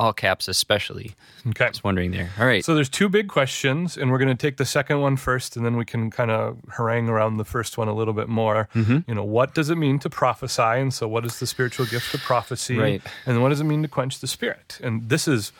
all 0.00 0.12
caps, 0.14 0.48
especially. 0.48 1.14
Okay. 1.46 1.68
Just 1.68 1.84
wondering 1.84 2.10
there. 2.10 2.30
All 2.38 2.46
right. 2.46 2.64
So 2.64 2.74
there's 2.74 2.88
two 2.88 3.08
big 3.08 3.28
questions, 3.28 3.96
and 3.98 4.10
we're 4.10 4.18
going 4.18 4.34
to 4.36 4.46
take 4.46 4.56
the 4.56 4.64
second 4.64 5.00
one 5.00 5.16
first, 5.16 5.56
and 5.56 5.64
then 5.64 5.76
we 5.76 5.84
can 5.84 6.10
kind 6.10 6.30
of 6.30 6.56
harangue 6.70 7.08
around 7.08 7.36
the 7.36 7.44
first 7.44 7.76
one 7.78 7.86
a 7.86 7.92
little 7.94 8.14
bit 8.14 8.28
more. 8.28 8.68
Mm-hmm. 8.74 8.98
You 9.06 9.14
know, 9.14 9.24
what 9.24 9.54
does 9.54 9.68
it 9.70 9.76
mean 9.76 9.98
to 10.00 10.10
prophesy? 10.10 10.62
And 10.62 10.92
so, 10.92 11.06
what 11.06 11.24
is 11.26 11.38
the 11.38 11.46
spiritual 11.46 11.84
gift 11.86 12.14
of 12.14 12.20
prophecy? 12.22 12.76
Right. 12.78 13.02
And 13.26 13.42
what 13.42 13.50
does 13.50 13.60
it 13.60 13.64
mean 13.64 13.82
to 13.82 13.88
quench 13.88 14.20
the 14.20 14.26
spirit? 14.26 14.80
And 14.82 15.08
this 15.08 15.28
is 15.28 15.52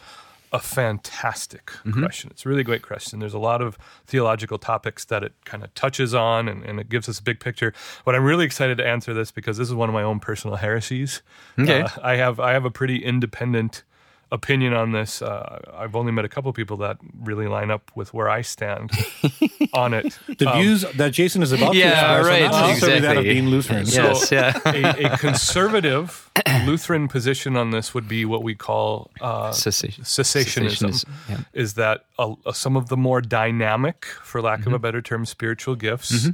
a 0.53 0.59
fantastic 0.59 1.71
Mm-hmm. 1.85 2.01
question. 2.03 2.31
It's 2.33 2.45
a 2.45 2.49
really 2.49 2.65
great 2.65 2.83
question. 2.83 3.21
There's 3.21 3.35
a 3.35 3.39
lot 3.39 3.63
of 3.63 3.79
theological 4.07 4.59
topics 4.59 5.05
that 5.05 5.23
it 5.23 5.33
kind 5.45 5.63
of 5.63 5.73
touches 5.75 6.15
on, 6.15 6.49
and, 6.49 6.65
and 6.65 6.81
it 6.81 6.89
gives 6.89 7.09
us 7.09 7.19
a 7.21 7.23
big 7.23 7.41
picture. 7.41 7.73
But 8.05 8.15
I'm 8.17 8.25
really 8.25 8.45
excited 8.45 8.79
to 8.79 8.87
answer 8.87 9.15
this 9.15 9.31
because 9.31 9.59
this 9.59 9.69
is 9.69 9.75
one 9.75 9.89
of 9.89 9.93
my 9.93 10.03
own 10.03 10.19
personal 10.19 10.57
heresies. 10.57 11.23
Okay. 11.59 11.83
Uh, 11.83 11.89
I 12.03 12.17
have 12.17 12.41
I 12.41 12.53
have 12.53 12.65
a 12.65 12.71
pretty 12.71 13.05
independent 13.05 13.85
opinion 14.33 14.73
on 14.75 14.93
this. 14.93 15.23
Uh, 15.23 15.59
I've 15.77 15.97
only 15.97 16.13
met 16.13 16.25
a 16.25 16.29
couple 16.29 16.53
people 16.53 16.77
that 16.79 16.99
really 17.21 17.49
line 17.49 17.71
up 17.71 17.91
with 17.95 18.15
where 18.15 18.29
I 18.29 18.43
stand 18.43 18.91
on 19.75 19.93
it. 19.95 20.19
The 20.39 20.49
Um, 20.49 20.61
views 20.63 20.83
that 20.97 21.13
Jason 21.13 21.43
is 21.43 21.53
about 21.53 21.73
to 21.73 21.79
Yeah, 21.79 22.19
express 22.19 22.27
right, 22.27 22.43
are 22.43 22.51
not 22.53 22.67
necessarily 22.69 23.01
that 23.01 23.17
of 23.17 23.25
exactly. 23.25 23.35
being 23.35 23.49
Lutheran. 23.49 23.87
So- 23.87 24.03
yes, 24.03 24.31
yeah. 24.33 24.61
a, 24.67 25.13
a 25.15 25.19
conservative 25.29 26.31
Lutheran 26.67 27.09
position 27.09 27.57
on 27.57 27.71
this 27.71 27.93
would 27.95 28.07
be 28.09 28.25
what 28.25 28.43
we 28.43 28.55
call 28.55 29.11
uh, 29.21 29.51
Cessation- 29.53 30.05
cessationism. 30.05 30.91
cessationism, 30.91 31.09
yeah. 31.29 31.41
Is 31.53 31.75
that 31.75 32.05
uh, 32.19 32.35
some 32.53 32.77
of 32.77 32.89
the 32.89 32.97
more 32.97 33.21
dynamic, 33.21 34.05
for 34.23 34.41
lack 34.41 34.61
Mm-hmm. 34.61 34.69
of 34.69 34.75
a 34.75 34.79
better 34.79 35.03
term, 35.03 35.27
spiritual 35.27 35.75
gifts 35.75 36.29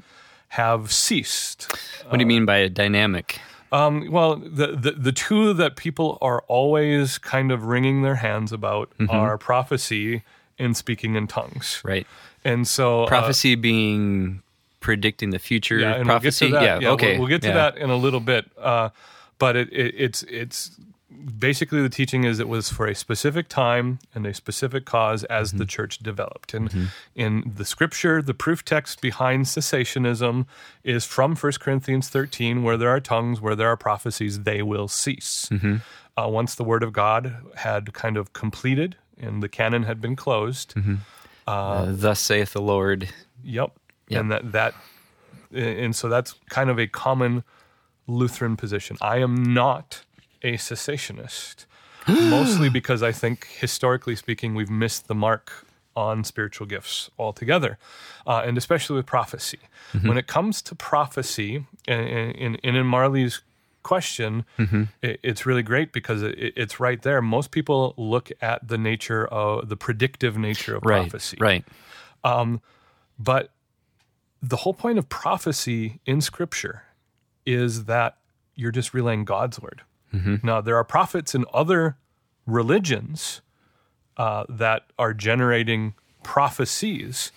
have 0.49 0.93
ceased. 0.93 1.73
What 2.09 2.19
do 2.19 2.21
you 2.21 2.27
mean 2.27 2.45
by 2.45 2.57
a 2.59 2.69
dynamic? 2.69 3.41
Um, 3.73 4.11
well, 4.11 4.37
the, 4.37 4.69
the 4.69 4.93
the 4.93 5.13
two 5.13 5.53
that 5.55 5.77
people 5.77 6.19
are 6.23 6.43
always 6.49 7.19
kind 7.19 7.51
of 7.51 7.65
wringing 7.65 8.03
their 8.03 8.17
hands 8.17 8.53
about 8.53 8.91
Mm-hmm. 8.99 9.11
are 9.11 9.37
prophecy 9.39 10.23
and 10.59 10.77
speaking 10.77 11.17
in 11.17 11.27
tongues. 11.27 11.83
Right. 11.85 12.07
And 12.45 12.67
so 12.67 13.05
uh, 13.05 13.07
prophecy 13.09 13.55
being 13.57 14.43
predicting 14.81 15.31
the 15.31 15.39
future 15.41 15.79
yeah, 15.79 16.03
prophecy 16.05 16.51
we'll 16.51 16.61
get 16.61 16.61
to 16.61 16.65
that. 16.71 16.83
yeah, 16.83 16.91
okay 16.91 17.13
we'll, 17.13 17.21
we'll 17.21 17.29
get 17.29 17.43
to 17.43 17.49
yeah. 17.49 17.55
that 17.55 17.77
in 17.77 17.91
a 17.91 17.97
little 17.97 18.21
bit. 18.21 18.49
Uh, 18.57 18.91
but 19.39 19.57
it, 19.57 19.73
it, 19.73 19.95
it's 19.99 20.23
it's 20.25 20.71
basically 21.39 21.83
the 21.83 21.89
teaching 21.89 22.25
is 22.25 22.39
it 22.39 22.49
was 22.49 22.71
for 22.71 22.87
a 22.87 22.95
specific 22.95 23.49
time 23.49 23.99
and 24.15 24.27
a 24.27 24.33
specific 24.35 24.85
cause 24.85 25.25
as 25.25 25.49
Mm-hmm. 25.51 25.59
the 25.59 25.67
church 25.67 25.99
developed. 25.99 26.55
And 26.55 26.91
in 27.15 27.53
the 27.57 27.65
scripture, 27.65 28.23
the 28.23 28.35
proof 28.35 28.65
text 28.65 29.01
behind 29.01 29.47
cessationism 29.47 30.47
is 30.85 31.05
from 31.05 31.35
1 31.37 31.53
Corinthians 31.61 32.09
13, 32.09 32.63
where 32.63 32.77
there 32.77 32.91
are 32.91 33.01
tongues, 33.01 33.41
where 33.41 33.55
there 33.57 33.69
are 33.69 33.77
prophecies, 33.77 34.43
they 34.43 34.63
will 34.63 34.89
cease. 34.89 35.49
Mm-hmm. 35.51 35.77
Uh, 36.17 36.29
once 36.29 36.55
the 36.55 36.65
word 36.65 36.83
of 36.83 36.93
God 36.93 37.37
had 37.57 37.93
kind 37.93 38.17
of 38.17 38.33
completed 38.33 38.97
and 39.19 39.43
the 39.43 39.49
canon 39.49 39.83
had 39.85 40.01
been 40.01 40.17
closed, 40.17 40.75
Uh, 41.47 41.87
thus 41.91 42.19
saith 42.21 42.53
the 42.53 42.61
lord 42.63 43.09
Yep. 43.45 43.71
Yep. 44.09 44.21
And 44.21 44.31
that 44.33 44.53
that 44.53 44.75
and 45.53 45.95
so 45.95 46.09
that's 46.09 46.35
kind 46.49 46.71
of 46.71 46.79
a 46.79 46.87
common 46.87 47.45
Lutheran 48.09 48.57
position. 48.57 48.97
I 49.01 49.19
am 49.19 49.55
not 49.55 50.05
a 50.43 50.55
cessationist. 50.55 51.67
mostly 52.09 52.69
because 52.69 53.03
I 53.03 53.11
think 53.11 53.49
historically 53.59 54.15
speaking 54.15 54.55
we've 54.55 54.71
missed 54.71 55.09
the 55.09 55.15
mark 55.15 55.67
on 55.97 56.23
spiritual 56.23 56.67
gifts 56.67 57.11
altogether. 57.19 57.79
Uh, 58.27 58.43
and 58.45 58.59
especially 58.59 58.97
with 58.97 59.07
prophecy. 59.07 59.59
Mm-hmm. 59.93 60.09
When 60.09 60.19
it 60.19 60.27
comes 60.27 60.63
to 60.63 60.75
prophecy 60.75 61.65
and, 61.89 62.09
and, 62.09 62.61
and 62.63 62.77
in 62.77 62.87
Marley's 62.87 63.41
question, 63.83 64.45
mm-hmm. 64.59 64.85
it, 65.03 65.19
it's 65.23 65.47
really 65.47 65.63
great 65.63 65.93
because 65.93 66.23
it, 66.23 66.35
it's 66.39 66.79
right 66.79 67.01
there. 67.03 67.23
Most 67.23 67.51
people 67.51 67.95
look 67.97 68.31
at 68.41 68.67
the 68.67 68.79
nature 68.79 69.27
of 69.27 69.69
the 69.69 69.77
predictive 69.77 70.37
nature 70.37 70.77
of 70.77 70.85
right 70.85 71.03
prophecy. 71.03 71.39
right 71.41 71.65
um, 72.23 72.61
But 73.19 73.51
the 74.43 74.57
whole 74.57 74.75
point 74.75 74.99
of 74.99 75.09
prophecy 75.09 76.01
in 76.05 76.21
Scripture 76.21 76.83
is 77.47 77.85
that 77.85 78.19
you're 78.55 78.73
just 78.73 78.93
relaying 78.93 79.25
God's 79.25 79.61
word. 79.61 79.83
Now, 80.43 80.61
there 80.63 80.77
are 80.77 80.85
prophets 80.85 81.35
in 81.35 81.45
other 81.53 81.97
religions 82.47 83.43
uh, 84.17 84.45
that 84.49 84.85
are 84.99 85.13
generating 85.13 85.95
prophecies, 86.23 87.33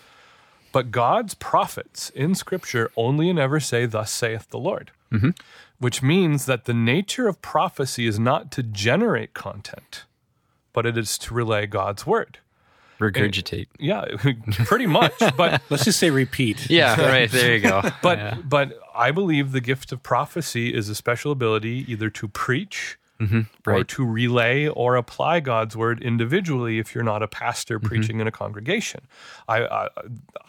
but 0.71 0.91
God's 0.91 1.33
prophets 1.33 2.09
in 2.11 2.35
Scripture 2.35 2.89
only 2.95 3.29
and 3.29 3.37
ever 3.37 3.59
say, 3.59 3.85
Thus 3.85 4.11
saith 4.11 4.49
the 4.49 4.59
Lord. 4.59 4.91
Which 5.79 6.01
means 6.01 6.45
that 6.45 6.65
the 6.65 6.73
nature 6.73 7.27
of 7.27 7.41
prophecy 7.41 8.05
is 8.07 8.19
not 8.19 8.51
to 8.51 8.63
generate 8.63 9.33
content, 9.33 10.05
but 10.73 10.85
it 10.85 10.97
is 10.97 11.17
to 11.19 11.33
relay 11.33 11.65
God's 11.67 12.05
word. 12.05 12.39
Regurgitate 12.99 13.67
Yeah, 13.79 14.05
pretty 14.65 14.85
much. 14.87 15.13
But 15.37 15.61
Let's 15.69 15.85
just 15.85 15.99
say 15.99 16.09
repeat. 16.09 16.69
yeah 16.69 16.99
right 17.01 17.31
there 17.31 17.55
you 17.55 17.61
go 17.61 17.81
but 18.01 18.17
Yeah. 18.17 18.35
but 18.43 18.77
I 18.95 19.11
believe 19.11 19.51
the 19.51 19.61
gift 19.61 19.91
of 19.91 20.03
prophecy 20.03 20.73
is 20.73 20.89
a 20.89 20.95
special 20.95 21.31
ability 21.31 21.85
either 21.87 22.09
to 22.11 22.27
preach 22.27 22.95
or 22.95 23.25
Mm-hmm. 23.25 23.41
right. 23.69 23.85
to 23.89 24.05
relay 24.05 24.67
or 24.69 24.95
apply 24.95 25.41
God's 25.41 25.75
word 25.75 26.01
individually 26.01 26.79
if 26.79 26.95
you're 26.95 27.03
not 27.03 27.21
a 27.21 27.27
pastor 27.27 27.77
Mm-hmm. 27.77 27.87
preaching 27.89 28.19
in 28.21 28.27
a 28.27 28.31
congregation. 28.31 29.01
I, 29.49 29.65
I 29.65 29.87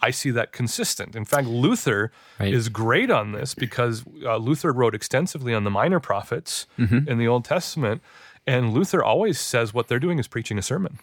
I 0.01 0.11
see 0.11 0.31
that 0.31 0.53
consistent. 0.53 1.13
In 1.13 1.25
fact, 1.25 1.47
Luther 1.47 2.13
Right. 2.39 2.53
is 2.53 2.69
great 2.69 3.11
on 3.11 3.33
this 3.33 3.53
because 3.55 4.05
uh, 4.25 4.37
Luther 4.37 4.71
wrote 4.71 4.95
extensively 4.95 5.53
on 5.53 5.65
the 5.65 5.69
minor 5.69 5.99
prophets 5.99 6.65
Mm-hmm. 6.79 7.09
in 7.09 7.17
the 7.17 7.27
Old 7.27 7.43
Testament, 7.43 8.01
and 8.47 8.73
Luther 8.73 9.03
always 9.03 9.37
says 9.37 9.73
what 9.73 9.89
they're 9.89 9.99
doing 10.07 10.17
is 10.17 10.27
preaching 10.29 10.57
a 10.57 10.61
sermon. 10.61 10.99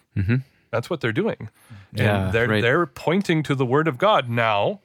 That's 0.70 0.90
what 0.90 1.00
they're 1.00 1.12
doing, 1.12 1.48
and 1.96 2.32
they're 2.32 2.48
right. 2.48 2.62
they're 2.62 2.86
pointing 2.86 3.42
to 3.44 3.54
the 3.54 3.66
Word 3.66 3.88
of 3.88 3.98
God 3.98 4.28
now 4.28 4.80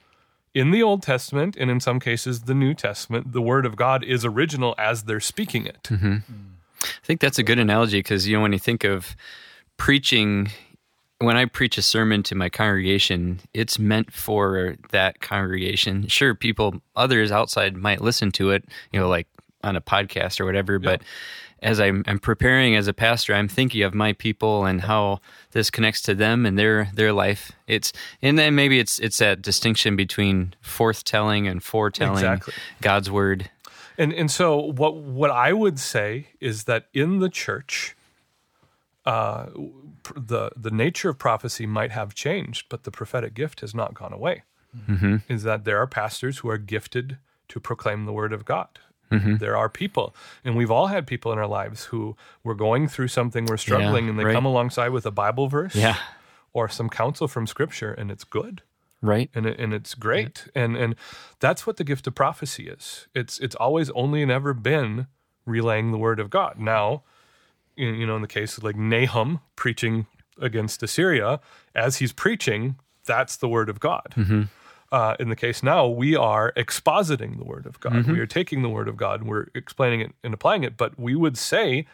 in 0.53 0.71
the 0.71 0.83
Old 0.83 1.01
Testament 1.01 1.57
and 1.57 1.71
in 1.71 1.79
some 1.79 1.99
cases 1.99 2.41
the 2.41 2.53
New 2.53 2.73
Testament, 2.73 3.31
the 3.31 3.41
Word 3.41 3.65
of 3.65 3.75
God 3.75 4.03
is 4.03 4.23
original 4.23 4.75
as 4.77 5.03
they're 5.03 5.19
speaking 5.19 5.65
it. 5.65 5.83
Mm-hmm. 5.83 6.17
I 6.83 7.05
think 7.05 7.21
that's 7.21 7.39
a 7.39 7.43
good 7.43 7.59
analogy 7.59 7.99
because 7.99 8.27
you 8.27 8.35
know 8.35 8.41
when 8.41 8.53
you 8.53 8.59
think 8.59 8.83
of 8.83 9.15
preaching, 9.77 10.51
when 11.19 11.37
I 11.37 11.45
preach 11.45 11.77
a 11.77 11.81
sermon 11.81 12.23
to 12.23 12.35
my 12.35 12.49
congregation, 12.49 13.39
it's 13.53 13.79
meant 13.79 14.11
for 14.11 14.75
that 14.91 15.21
congregation. 15.21 16.07
Sure, 16.07 16.35
people, 16.35 16.81
others 16.95 17.31
outside 17.31 17.75
might 17.75 18.01
listen 18.01 18.31
to 18.33 18.51
it, 18.51 18.65
you 18.91 18.99
know, 18.99 19.07
like 19.07 19.27
on 19.63 19.75
a 19.75 19.81
podcast 19.81 20.39
or 20.39 20.45
whatever. 20.45 20.77
But 20.77 21.01
as 21.63 21.79
I'm, 21.79 22.03
I'm 22.07 22.19
preparing 22.19 22.75
as 22.75 22.87
a 22.87 22.93
pastor, 22.93 23.33
I'm 23.33 23.47
thinking 23.47 23.81
of 23.83 23.93
my 23.93 24.13
people 24.13 24.65
and 24.65 24.81
how 24.81 25.21
this 25.51 25.71
connects 25.71 26.01
to 26.03 26.13
them 26.13 26.45
and 26.45 26.59
their 26.59 26.89
their 26.93 27.13
life. 27.13 27.51
It's 27.67 27.93
and 28.21 28.37
then 28.37 28.53
maybe 28.53 28.79
it's 28.79 28.99
it's 28.99 29.17
that 29.17 29.41
distinction 29.41 29.95
between 29.95 30.53
forthtelling 30.63 31.49
and 31.49 31.63
foretelling 31.63 32.17
Exactly. 32.17 32.53
God's 32.81 33.09
word. 33.09 33.49
And 33.97 34.13
and 34.13 34.29
so 34.29 34.57
what 34.57 34.95
what 34.95 35.31
I 35.31 35.53
would 35.53 35.79
say 35.79 36.27
is 36.39 36.65
that 36.65 36.87
in 36.93 37.19
the 37.19 37.29
church, 37.29 37.95
uh, 39.05 39.47
pr- 40.03 40.19
the 40.19 40.51
the 40.55 40.71
nature 40.71 41.09
of 41.09 41.17
prophecy 41.17 41.65
might 41.65 41.91
have 41.91 42.13
changed, 42.13 42.67
but 42.69 42.83
the 42.83 42.91
prophetic 42.91 43.33
gift 43.33 43.61
has 43.61 43.73
not 43.73 43.93
gone 43.93 44.13
away. 44.13 44.43
is 45.29 45.43
that 45.43 45.65
there 45.65 45.77
are 45.77 45.85
pastors 45.85 46.39
who 46.39 46.49
are 46.49 46.57
gifted 46.57 47.17
to 47.47 47.59
proclaim 47.59 48.05
the 48.05 48.11
word 48.11 48.33
of 48.33 48.43
God. 48.43 48.79
Mm-hmm. 49.13 49.37
There 49.37 49.55
are 49.57 49.69
people, 49.69 50.15
and 50.43 50.55
we've 50.55 50.71
all 50.71 50.87
had 50.87 51.05
people 51.07 51.31
in 51.31 51.37
our 51.39 51.47
lives 51.47 51.85
who 51.85 52.15
were 52.43 52.55
going 52.55 52.87
through 52.87 53.09
something, 53.09 53.45
we're 53.45 53.57
struggling, 53.57 54.09
and 54.09 54.17
they 54.19 54.25
right. 54.25 54.33
come 54.33 54.45
alongside 54.45 54.89
with 54.89 55.05
a 55.05 55.11
Bible 55.11 55.47
verse 55.47 55.75
Yeah. 55.75 55.97
or 56.53 56.67
some 56.69 56.89
counsel 56.89 57.27
from 57.27 57.47
Scripture, 57.47 57.91
and 57.93 58.11
it's 58.11 58.23
good 58.23 58.61
Right. 59.01 59.29
and 59.35 59.45
it, 59.45 59.59
and 59.59 59.73
it's 59.73 59.95
great 59.95 60.47
and 60.55 60.77
and 60.77 60.95
that's 61.39 61.67
what 61.67 61.75
the 61.75 61.83
gift 61.83 62.07
of 62.07 62.15
prophecy 62.15 62.69
is 62.69 63.07
it's 63.13 63.37
it's 63.39 63.53
always 63.55 63.89
only 63.89 64.21
and 64.23 64.31
ever 64.31 64.53
been 64.53 65.07
relaying 65.45 65.91
the 65.91 65.97
word 65.97 66.21
of 66.21 66.29
god 66.29 66.57
now 66.57 67.03
you 67.75 67.89
you 67.89 68.07
know 68.07 68.15
in 68.15 68.21
the 68.21 68.29
case 68.29 68.57
of 68.57 68.63
like 68.63 68.77
nahum 68.77 69.41
preaching 69.57 70.05
against 70.39 70.81
assyria 70.81 71.41
as 71.75 71.97
he's 71.97 72.13
preaching 72.13 72.77
that's 73.05 73.35
the 73.35 73.49
word 73.49 73.67
of 73.69 73.81
god 73.81 74.13
uh, 74.93 75.15
in 75.19 75.29
the 75.29 75.35
case 75.35 75.63
now, 75.63 75.87
we 75.87 76.15
are 76.15 76.53
expositing 76.55 77.37
the 77.39 77.43
word 77.43 77.65
of 77.65 77.79
God. 77.79 77.93
We 78.13 78.19
are 78.19 78.27
taking 78.27 78.61
the 78.61 78.69
word 78.69 78.87
of 78.87 78.95
God 78.95 79.21
and 79.21 79.29
we're 79.29 79.47
explaining 79.55 80.01
it 80.01 80.11
and 80.23 80.33
applying 80.35 80.63
it. 80.63 80.77
But 80.77 80.99
we 80.99 81.15
would 81.15 81.35
say 81.35 81.87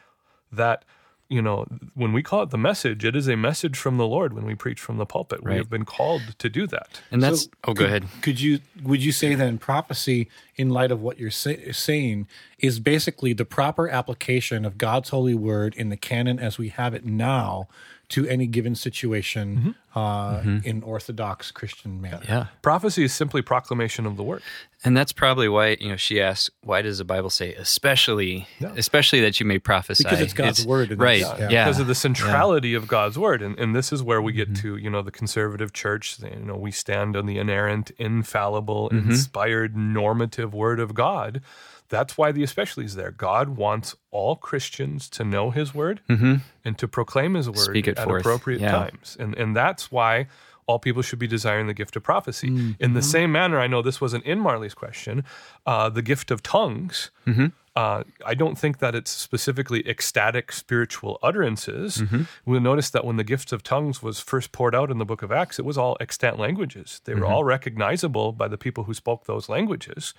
that, 0.52 0.84
you 1.30 1.42
know, 1.42 1.66
when 1.94 2.12
we 2.12 2.22
call 2.22 2.44
it 2.44 2.50
the 2.50 2.58
message, 2.58 3.06
it 3.06 3.16
is 3.16 3.30
a 3.30 3.38
message 3.38 3.78
from 3.78 3.96
the 3.98 4.06
Lord 4.06 4.34
when 4.34 4.46
we 4.46 4.54
preach 4.54 4.82
from 4.82 4.98
the 4.98 5.06
pulpit. 5.06 5.44
We 5.44 5.52
Right. 5.52 5.58
have 5.60 5.70
been 5.70 5.86
called 5.86 6.24
to 6.40 6.50
do 6.50 6.68
that. 6.68 7.02
And 7.10 7.24
that's 7.24 7.44
So 7.44 7.50
oh, 7.70 7.74
go 7.74 7.86
ahead. 7.86 8.04
Could 8.22 8.42
you 8.42 8.60
would 8.84 9.02
you 9.02 9.14
say 9.14 9.34
then 9.34 9.60
prophecy, 9.60 10.28
in 10.58 10.70
light 10.70 10.92
of 10.92 11.02
what 11.02 11.18
you're 11.20 11.32
say, 11.32 11.72
saying, 11.72 12.28
is 12.58 12.82
basically 12.82 13.32
the 13.32 13.46
proper 13.46 13.88
application 13.88 14.66
of 14.66 14.78
God's 14.78 15.10
holy 15.10 15.36
word 15.36 15.74
in 15.76 15.88
the 15.88 15.98
canon 15.98 16.38
as 16.38 16.58
we 16.58 16.68
have 16.70 16.94
it 16.94 17.06
now 17.06 17.70
to 18.10 18.28
any 18.28 18.48
given 18.48 18.74
situation 18.74 19.58
mm-hmm. 19.58 20.00
uh, 20.00 20.40
mm-hmm. 20.40 20.58
in 20.68 20.84
Orthodox 20.84 21.52
Christian 21.52 22.02
manner? 22.02 22.22
Yeah. 22.28 22.48
Prophecy 22.62 23.04
is 23.04 23.14
simply 23.14 23.42
proclamation 23.42 24.06
of 24.06 24.18
the 24.18 24.24
word. 24.24 24.42
And 24.84 24.96
that's 24.96 25.12
probably 25.12 25.50
why, 25.50 25.78
you 25.80 25.90
know, 25.90 25.96
she 25.96 26.22
asks, 26.22 26.50
why 26.62 26.82
does 26.82 26.98
the 26.98 27.04
Bible 27.04 27.30
say 27.30 27.54
especially 27.54 28.48
especially 28.76 29.22
that 29.22 29.40
you 29.40 29.46
may 29.46 29.60
prophesy? 29.60 30.04
Because 30.04 30.22
it's 30.22 30.34
God's 30.34 30.66
word 30.66 30.92
and 30.92 31.00
Right. 31.02 31.22
it's- 31.22 31.40
Yeah. 31.40 31.50
yeah. 31.50 31.66
because 31.66 31.80
of 31.80 31.88
the 31.88 31.96
centrality 31.96 32.74
of 32.74 32.88
God's 32.88 33.18
word. 33.18 33.42
And, 33.42 33.60
and 33.60 33.76
this 33.76 33.92
is 33.94 34.02
where 34.02 34.22
we 34.22 34.32
get 34.32 34.54
mm-hmm. 34.54 34.62
to, 34.62 34.78
you 34.78 34.90
know, 34.90 35.02
the 35.02 35.12
conservative 35.12 35.74
church. 35.74 36.18
You 36.20 36.46
know, 36.46 36.56
we 36.56 36.72
stand 36.72 37.16
on 37.16 37.26
the 37.26 37.38
inerrant, 37.38 37.92
infallible, 37.98 38.90
inspired, 38.90 39.76
normative 39.76 40.54
word 40.54 40.80
of 40.80 40.94
God. 40.94 41.42
That's 41.90 42.18
why 42.18 42.32
the 42.32 42.44
especially 42.44 42.86
is 42.86 42.96
there. 42.96 43.12
God 43.12 43.50
wants 43.50 43.96
all 44.12 44.36
Christians 44.36 45.10
to 45.10 45.24
know 45.24 45.50
his 45.50 45.74
word 45.74 46.02
mm-hmm. 46.08 46.36
and 46.64 46.78
to 46.78 46.88
proclaim 46.88 47.34
his 47.34 47.50
word 47.50 47.76
at 47.88 47.98
forth. 47.98 48.22
appropriate 48.22 48.62
Yeah. 48.62 48.72
times. 48.72 49.18
And 49.20 49.36
and 49.36 49.56
that's 49.56 49.92
why 49.92 50.28
all 50.68 50.78
people 50.78 51.02
should 51.02 51.18
be 51.18 51.28
desiring 51.28 51.66
the 51.66 51.74
gift 51.74 51.96
of 51.96 52.04
prophecy. 52.04 52.48
In 52.48 52.76
the 52.80 53.00
mm-hmm. 53.00 53.00
same 53.00 53.32
manner, 53.32 53.60
I 53.60 53.66
know 53.66 53.82
this 53.82 54.00
wasn't 54.00 54.24
in 54.24 54.40
Marley's 54.40 54.76
question, 54.76 55.24
uh, 55.66 55.90
the 55.90 56.04
gift 56.04 56.30
of 56.30 56.44
tongues. 56.44 57.10
Mm-hmm. 57.26 57.48
Uh, 57.80 58.04
I 58.26 58.34
don't 58.34 58.58
think 58.58 58.80
that 58.80 58.94
it's 58.94 59.10
specifically 59.10 59.88
ecstatic 59.88 60.52
spiritual 60.52 61.18
utterances. 61.24 62.00
Mm-hmm. 62.00 62.24
We'll 62.46 62.60
notice 62.60 62.90
that 62.90 63.06
when 63.06 63.16
the 63.16 63.24
gift 63.24 63.54
of 63.54 63.64
tongues 63.64 64.04
was 64.04 64.20
first 64.20 64.52
poured 64.52 64.76
out 64.76 64.92
in 64.92 64.98
the 64.98 65.06
book 65.06 65.22
of 65.22 65.32
Acts, 65.32 65.60
it 65.60 65.64
was 65.64 65.78
all 65.78 65.96
extant 66.02 66.38
languages. 66.38 67.00
They 67.06 67.14
were 67.14 67.22
mm-hmm. 67.22 67.32
all 67.32 67.46
recognizable 67.46 68.34
by 68.34 68.50
the 68.50 68.58
people 68.58 68.84
who 68.84 68.94
spoke 68.94 69.28
those 69.28 69.48
languages. 69.48 70.14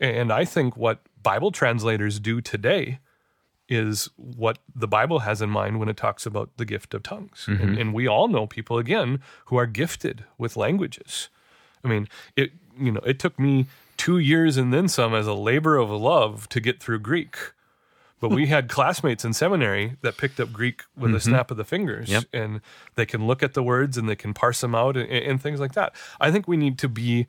And 0.00 0.32
I 0.32 0.46
think 0.46 0.74
what 0.74 1.00
Bible 1.22 1.52
translators 1.52 2.18
do 2.18 2.40
today 2.40 2.98
is 3.68 4.08
what 4.16 4.56
the 4.74 4.88
Bible 4.88 5.18
has 5.18 5.42
in 5.42 5.50
mind 5.50 5.80
when 5.80 5.90
it 5.90 5.98
talks 5.98 6.24
about 6.24 6.56
the 6.56 6.64
gift 6.64 6.94
of 6.94 7.02
tongues. 7.02 7.44
Mm-hmm. 7.46 7.62
And, 7.62 7.78
and 7.78 7.92
we 7.92 8.06
all 8.06 8.28
know 8.28 8.46
people, 8.46 8.78
again, 8.78 9.20
who 9.46 9.58
are 9.58 9.66
gifted 9.66 10.24
with 10.38 10.56
languages. 10.56 11.28
I 11.84 11.88
mean, 11.88 12.08
it 12.36 12.52
you 12.80 12.90
know, 12.90 13.02
it 13.04 13.18
took 13.18 13.38
me 13.38 13.66
two 14.02 14.18
years 14.18 14.56
and 14.56 14.72
then 14.72 14.88
some 14.88 15.14
as 15.14 15.28
a 15.28 15.32
labor 15.32 15.76
of 15.76 15.88
love 15.88 16.48
to 16.48 16.60
get 16.60 16.82
through 16.82 16.98
Greek. 16.98 17.36
But 18.18 18.30
we 18.30 18.46
hmm. 18.46 18.50
had 18.50 18.68
classmates 18.68 19.24
in 19.24 19.32
seminary 19.32 19.96
that 20.02 20.16
picked 20.16 20.40
up 20.40 20.52
Greek 20.52 20.82
with 20.96 21.12
a 21.12 21.18
mm-hmm. 21.18 21.30
snap 21.30 21.52
of 21.52 21.56
the 21.56 21.64
fingers, 21.64 22.08
Yep. 22.08 22.24
and 22.32 22.60
they 22.96 23.06
can 23.06 23.28
look 23.28 23.44
at 23.44 23.54
the 23.54 23.62
words 23.62 23.96
and 23.96 24.08
they 24.08 24.16
can 24.16 24.34
parse 24.34 24.60
them 24.60 24.74
out 24.74 24.96
and, 24.96 25.08
and 25.08 25.40
things 25.40 25.60
like 25.60 25.74
that. 25.74 25.94
I 26.20 26.32
think 26.32 26.48
we 26.48 26.56
need 26.56 26.78
to 26.80 26.88
be 26.88 27.28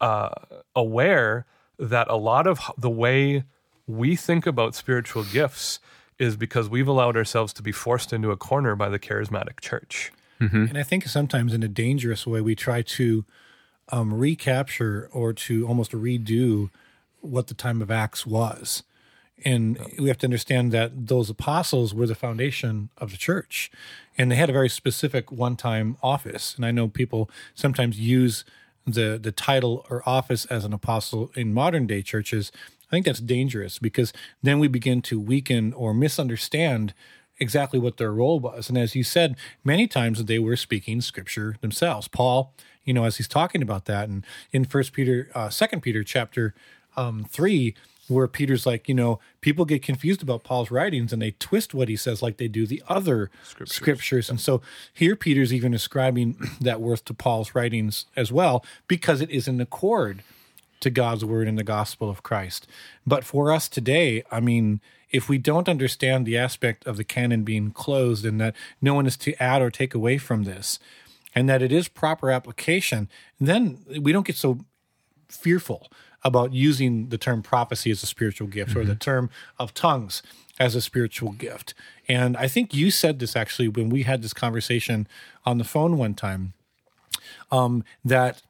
uh, 0.00 0.30
aware 0.76 1.44
that 1.78 2.08
a 2.08 2.16
lot 2.16 2.46
of 2.46 2.60
the 2.78 2.90
way 2.90 3.42
we 3.88 4.14
think 4.14 4.46
about 4.46 4.76
spiritual 4.76 5.24
gifts 5.24 5.80
is 6.20 6.36
because 6.36 6.68
we've 6.68 6.88
allowed 6.88 7.16
ourselves 7.16 7.52
to 7.54 7.62
be 7.62 7.72
forced 7.72 8.12
into 8.12 8.30
a 8.30 8.36
corner 8.36 8.76
by 8.76 8.88
the 8.88 8.98
charismatic 8.98 9.58
church. 9.60 10.12
Mm-hmm. 10.40 10.66
And 10.66 10.78
I 10.78 10.84
think 10.84 11.06
sometimes 11.08 11.52
in 11.52 11.64
a 11.64 11.68
dangerous 11.68 12.28
way, 12.28 12.40
we 12.40 12.54
try 12.54 12.82
to 12.82 13.24
um, 13.88 14.14
recapture 14.14 15.08
or 15.12 15.32
to 15.32 15.66
almost 15.66 15.92
redo 15.92 16.70
what 17.20 17.46
the 17.46 17.54
time 17.54 17.82
of 17.82 17.90
Acts 17.90 18.26
was. 18.26 18.82
And 19.44 19.78
we 19.98 20.08
have 20.08 20.18
to 20.18 20.26
understand 20.26 20.72
that 20.72 21.08
those 21.08 21.28
apostles 21.28 21.94
were 21.94 22.06
the 22.06 22.14
foundation 22.14 22.90
of 22.98 23.10
the 23.10 23.16
church. 23.16 23.70
And 24.16 24.30
they 24.30 24.36
had 24.36 24.50
a 24.50 24.52
very 24.52 24.68
specific 24.68 25.32
one 25.32 25.56
time 25.56 25.96
office. 26.02 26.54
And 26.54 26.64
I 26.64 26.70
know 26.70 26.88
people 26.88 27.30
sometimes 27.54 27.98
use 27.98 28.44
the, 28.86 29.18
the 29.20 29.32
title 29.32 29.86
or 29.90 30.02
office 30.06 30.44
as 30.46 30.64
an 30.64 30.72
apostle 30.72 31.30
in 31.34 31.54
modern 31.54 31.86
day 31.86 32.02
churches. 32.02 32.52
I 32.88 32.90
think 32.90 33.06
that's 33.06 33.20
dangerous 33.20 33.78
because 33.78 34.12
then 34.42 34.58
we 34.58 34.68
begin 34.68 35.02
to 35.02 35.18
weaken 35.18 35.72
or 35.72 35.94
misunderstand 35.94 36.94
exactly 37.42 37.78
what 37.78 37.98
their 37.98 38.12
role 38.12 38.40
was. 38.40 38.68
And 38.68 38.78
as 38.78 38.94
you 38.94 39.04
said, 39.04 39.36
many 39.62 39.86
times 39.86 40.24
they 40.24 40.38
were 40.38 40.56
speaking 40.56 41.00
scripture 41.00 41.56
themselves. 41.60 42.08
Paul, 42.08 42.54
you 42.84 42.94
know, 42.94 43.04
as 43.04 43.18
he's 43.18 43.28
talking 43.28 43.60
about 43.60 43.84
that, 43.84 44.08
and 44.08 44.24
in 44.52 44.64
First 44.64 44.92
Peter, 44.92 45.30
uh, 45.34 45.50
Second 45.50 45.82
Peter, 45.82 46.02
chapter 46.02 46.54
um, 46.96 47.26
three, 47.28 47.74
where 48.08 48.28
Peter's 48.28 48.66
like, 48.66 48.88
you 48.88 48.94
know, 48.94 49.20
people 49.40 49.64
get 49.64 49.82
confused 49.82 50.22
about 50.22 50.44
Paul's 50.44 50.70
writings 50.70 51.12
and 51.12 51.22
they 51.22 51.32
twist 51.32 51.74
what 51.74 51.88
he 51.88 51.96
says 51.96 52.22
like 52.22 52.36
they 52.36 52.48
do 52.48 52.66
the 52.66 52.82
other 52.88 53.30
scriptures. 53.64 54.28
And 54.28 54.40
so 54.40 54.60
here 54.92 55.16
Peter's 55.16 55.52
even 55.52 55.72
ascribing 55.72 56.36
that 56.60 56.80
worth 56.80 57.04
to 57.06 57.14
Paul's 57.14 57.54
writings 57.54 58.06
as 58.16 58.32
well 58.32 58.64
because 58.88 59.20
it 59.20 59.30
is 59.30 59.46
in 59.46 59.60
accord 59.60 60.22
to 60.80 60.90
God's 60.90 61.24
word 61.24 61.46
and 61.46 61.56
the 61.56 61.64
gospel 61.64 62.10
of 62.10 62.24
Christ. 62.24 62.66
But 63.06 63.24
for 63.24 63.52
us 63.52 63.68
today, 63.68 64.24
I 64.32 64.40
mean, 64.40 64.80
if 65.12 65.28
we 65.28 65.38
don't 65.38 65.68
understand 65.68 66.26
the 66.26 66.38
aspect 66.38 66.86
of 66.86 66.96
the 66.96 67.04
canon 67.04 67.44
being 67.44 67.70
closed 67.70 68.24
and 68.24 68.40
that 68.40 68.56
no 68.80 68.94
one 68.94 69.06
is 69.06 69.16
to 69.18 69.40
add 69.42 69.62
or 69.62 69.70
take 69.70 69.94
away 69.94 70.18
from 70.18 70.44
this, 70.44 70.78
and 71.34 71.48
that 71.48 71.62
it 71.62 71.72
is 71.72 71.88
proper 71.88 72.30
application, 72.30 73.08
then 73.40 73.78
we 74.00 74.12
don't 74.12 74.26
get 74.26 74.36
so 74.36 74.58
fearful 75.28 75.90
about 76.24 76.52
using 76.52 77.08
the 77.08 77.18
term 77.18 77.42
prophecy 77.42 77.90
as 77.90 78.02
a 78.02 78.06
spiritual 78.06 78.46
gift 78.46 78.76
or 78.76 78.84
the 78.84 78.94
term 78.94 79.28
of 79.58 79.74
tongues 79.74 80.22
as 80.58 80.74
a 80.74 80.80
spiritual 80.80 81.32
gift. 81.32 81.74
And 82.08 82.36
I 82.36 82.46
think 82.46 82.74
you 82.74 82.90
said 82.90 83.18
this 83.18 83.34
actually 83.34 83.68
when 83.68 83.88
we 83.88 84.04
had 84.04 84.22
this 84.22 84.32
conversation 84.32 85.08
on 85.44 85.58
the 85.58 85.64
phone 85.64 85.96
one 85.96 86.14
time 86.14 86.52
um, 87.50 87.84
that 88.04 88.42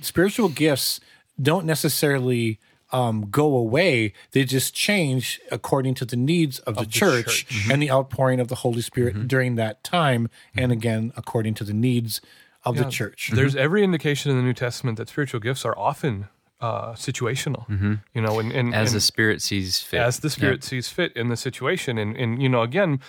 spiritual 0.00 0.48
gifts 0.48 1.00
don't 1.40 1.66
necessarily 1.66 2.58
um, 2.94 3.26
go 3.28 3.56
away. 3.56 4.12
They 4.30 4.44
just 4.44 4.72
change 4.72 5.40
according 5.50 5.94
to 5.94 6.04
the 6.04 6.16
needs 6.16 6.60
of, 6.60 6.76
the, 6.76 6.86
church, 6.86 7.24
church. 7.24 7.48
Mm-hmm. 7.48 7.70
and 7.72 7.82
the 7.82 7.90
outpouring 7.90 8.38
of 8.38 8.46
the 8.46 8.54
Holy 8.54 8.82
Spirit 8.82 9.16
mm-hmm. 9.16 9.26
during 9.26 9.56
that 9.56 9.82
time, 9.82 10.30
and 10.54 10.66
mm-hmm. 10.66 10.78
again 10.78 11.12
according 11.16 11.54
to 11.54 11.64
the 11.64 11.74
needs 11.74 12.20
of 12.62 12.76
the 12.76 12.84
church. 12.84 13.30
There's 13.34 13.56
every 13.56 13.82
indication 13.82 14.30
in 14.30 14.38
the 14.38 14.42
New 14.42 14.54
Testament 14.54 14.96
that 14.96 15.08
spiritual 15.08 15.40
gifts 15.40 15.64
are 15.64 15.76
often 15.76 16.28
uh, 16.60 16.92
situational. 16.92 17.68
You 18.14 18.22
know, 18.22 18.38
and, 18.38 18.52
and 18.52 18.74
As 18.74 18.90
and 18.90 18.96
the 18.96 19.00
Spirit 19.00 19.42
sees 19.42 19.80
fit. 19.80 20.00
as 20.00 20.20
the 20.20 20.30
Spirit 20.30 20.64
sees 20.64 20.88
fit 20.88 21.12
in 21.16 21.28
the 21.28 21.36
situation, 21.36 21.98
and 21.98 22.16
and 22.16 22.40
you 22.40 22.48
know, 22.48 22.62
again. 22.62 23.00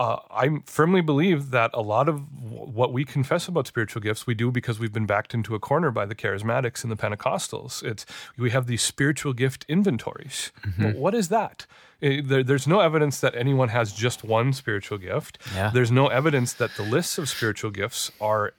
Uh, 0.00 0.18
I 0.30 0.62
firmly 0.64 1.02
believe 1.02 1.50
that 1.50 1.70
a 1.74 1.82
lot 1.82 2.08
of 2.08 2.16
w- 2.42 2.64
what 2.72 2.90
we 2.90 3.04
confess 3.04 3.48
about 3.48 3.66
spiritual 3.66 4.00
gifts 4.00 4.26
we 4.26 4.32
do 4.34 4.50
because 4.50 4.78
we've 4.80 4.94
been 4.94 5.04
backed 5.04 5.34
into 5.34 5.54
a 5.54 5.58
corner 5.58 5.90
by 5.90 6.06
the 6.06 6.14
charismatics 6.14 6.82
and 6.82 6.90
the 6.90 6.96
Pentecostals. 6.96 7.82
It's 7.82 8.06
we 8.38 8.48
have 8.48 8.66
these 8.66 8.80
spiritual 8.80 9.34
gift 9.34 9.66
inventories. 9.68 10.52
Well, 10.78 10.92
what 10.92 11.14
is 11.14 11.28
that? 11.28 11.66
Eh, 12.00 12.22
there, 12.24 12.42
there's 12.42 12.66
no 12.66 12.80
evidence 12.80 13.20
that 13.20 13.34
anyone 13.34 13.68
has 13.68 13.92
just 13.92 14.24
one 14.24 14.54
spiritual 14.54 14.96
gift. 14.96 15.36
Yeah. 15.54 15.68
There's 15.68 15.90
no 15.90 16.06
evidence 16.06 16.54
that 16.54 16.70
the 16.78 16.82
lists 16.82 17.18
of 17.18 17.28
spiritual 17.28 17.70
gifts 17.70 18.10
are 18.22 18.54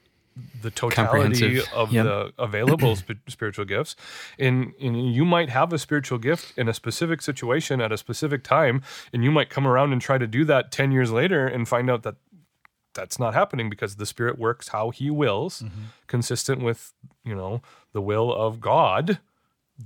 the 0.61 0.71
totality 0.71 1.61
of 1.73 1.91
Yep. 1.91 2.05
the 2.05 2.33
available 2.37 2.95
sp- 2.95 3.19
spiritual 3.27 3.65
gifts. 3.65 3.95
And, 4.39 4.73
and 4.81 5.13
you 5.13 5.25
might 5.25 5.49
have 5.49 5.73
a 5.73 5.77
spiritual 5.77 6.17
gift 6.17 6.53
in 6.57 6.67
a 6.67 6.73
specific 6.73 7.21
situation 7.21 7.81
at 7.81 7.91
a 7.91 7.97
specific 7.97 8.43
time, 8.43 8.81
and 9.11 9.23
you 9.23 9.31
might 9.31 9.49
come 9.49 9.67
around 9.67 9.91
and 9.91 10.01
try 10.01 10.17
to 10.17 10.27
do 10.27 10.45
that 10.45 10.71
10 10.71 10.91
years 10.91 11.11
later 11.11 11.47
and 11.47 11.67
find 11.67 11.89
out 11.89 12.03
that 12.03 12.15
that's 12.93 13.19
not 13.19 13.33
happening 13.33 13.69
because 13.69 13.95
the 13.95 14.05
spirit 14.05 14.37
works 14.37 14.69
how 14.69 14.89
he 14.89 15.09
wills 15.09 15.61
mm-hmm. 15.61 15.83
consistent 16.07 16.61
with 16.61 16.93
you 17.23 17.35
know 17.35 17.61
the 17.93 18.01
will 18.01 18.33
of 18.33 18.59
god 18.59 19.19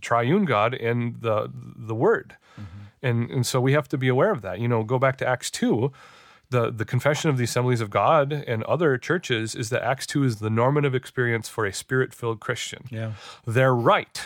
triune 0.01 0.45
god 0.45 0.73
and 0.73 1.21
the 1.21 1.51
the 1.53 1.95
word 1.95 2.35
mm-hmm. 2.59 2.85
and 3.01 3.29
and 3.29 3.45
so 3.45 3.61
we 3.61 3.73
have 3.73 3.87
to 3.87 3.97
be 3.97 4.07
aware 4.07 4.31
of 4.31 4.41
that 4.41 4.59
you 4.59 4.67
know 4.67 4.83
go 4.83 4.97
back 4.97 5.17
to 5.17 5.27
acts 5.27 5.51
2 5.51 5.91
the 6.55 6.71
the 6.71 6.85
confession 6.85 7.29
of 7.29 7.37
the 7.37 7.43
Assemblies 7.43 7.81
of 7.81 7.89
God 7.89 8.31
and 8.31 8.63
other 8.63 8.97
churches 8.97 9.55
is 9.55 9.69
that 9.69 9.83
Acts 9.83 10.07
two 10.07 10.23
is 10.23 10.37
the 10.37 10.49
normative 10.49 10.95
experience 10.95 11.49
for 11.49 11.65
a 11.65 11.73
spirit 11.73 12.13
filled 12.13 12.39
Christian. 12.39 12.85
Yeah. 12.89 13.11
They're 13.45 13.75
right, 13.75 14.23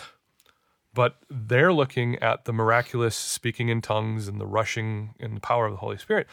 but 0.94 1.18
they're 1.30 1.74
looking 1.74 2.18
at 2.20 2.46
the 2.46 2.54
miraculous 2.54 3.16
speaking 3.16 3.70
in 3.70 3.82
tongues 3.82 4.28
and 4.28 4.40
the 4.40 4.46
rushing 4.46 5.16
and 5.20 5.36
the 5.36 5.42
power 5.42 5.66
of 5.66 5.74
the 5.74 5.80
Holy 5.80 5.98
Spirit. 5.98 6.28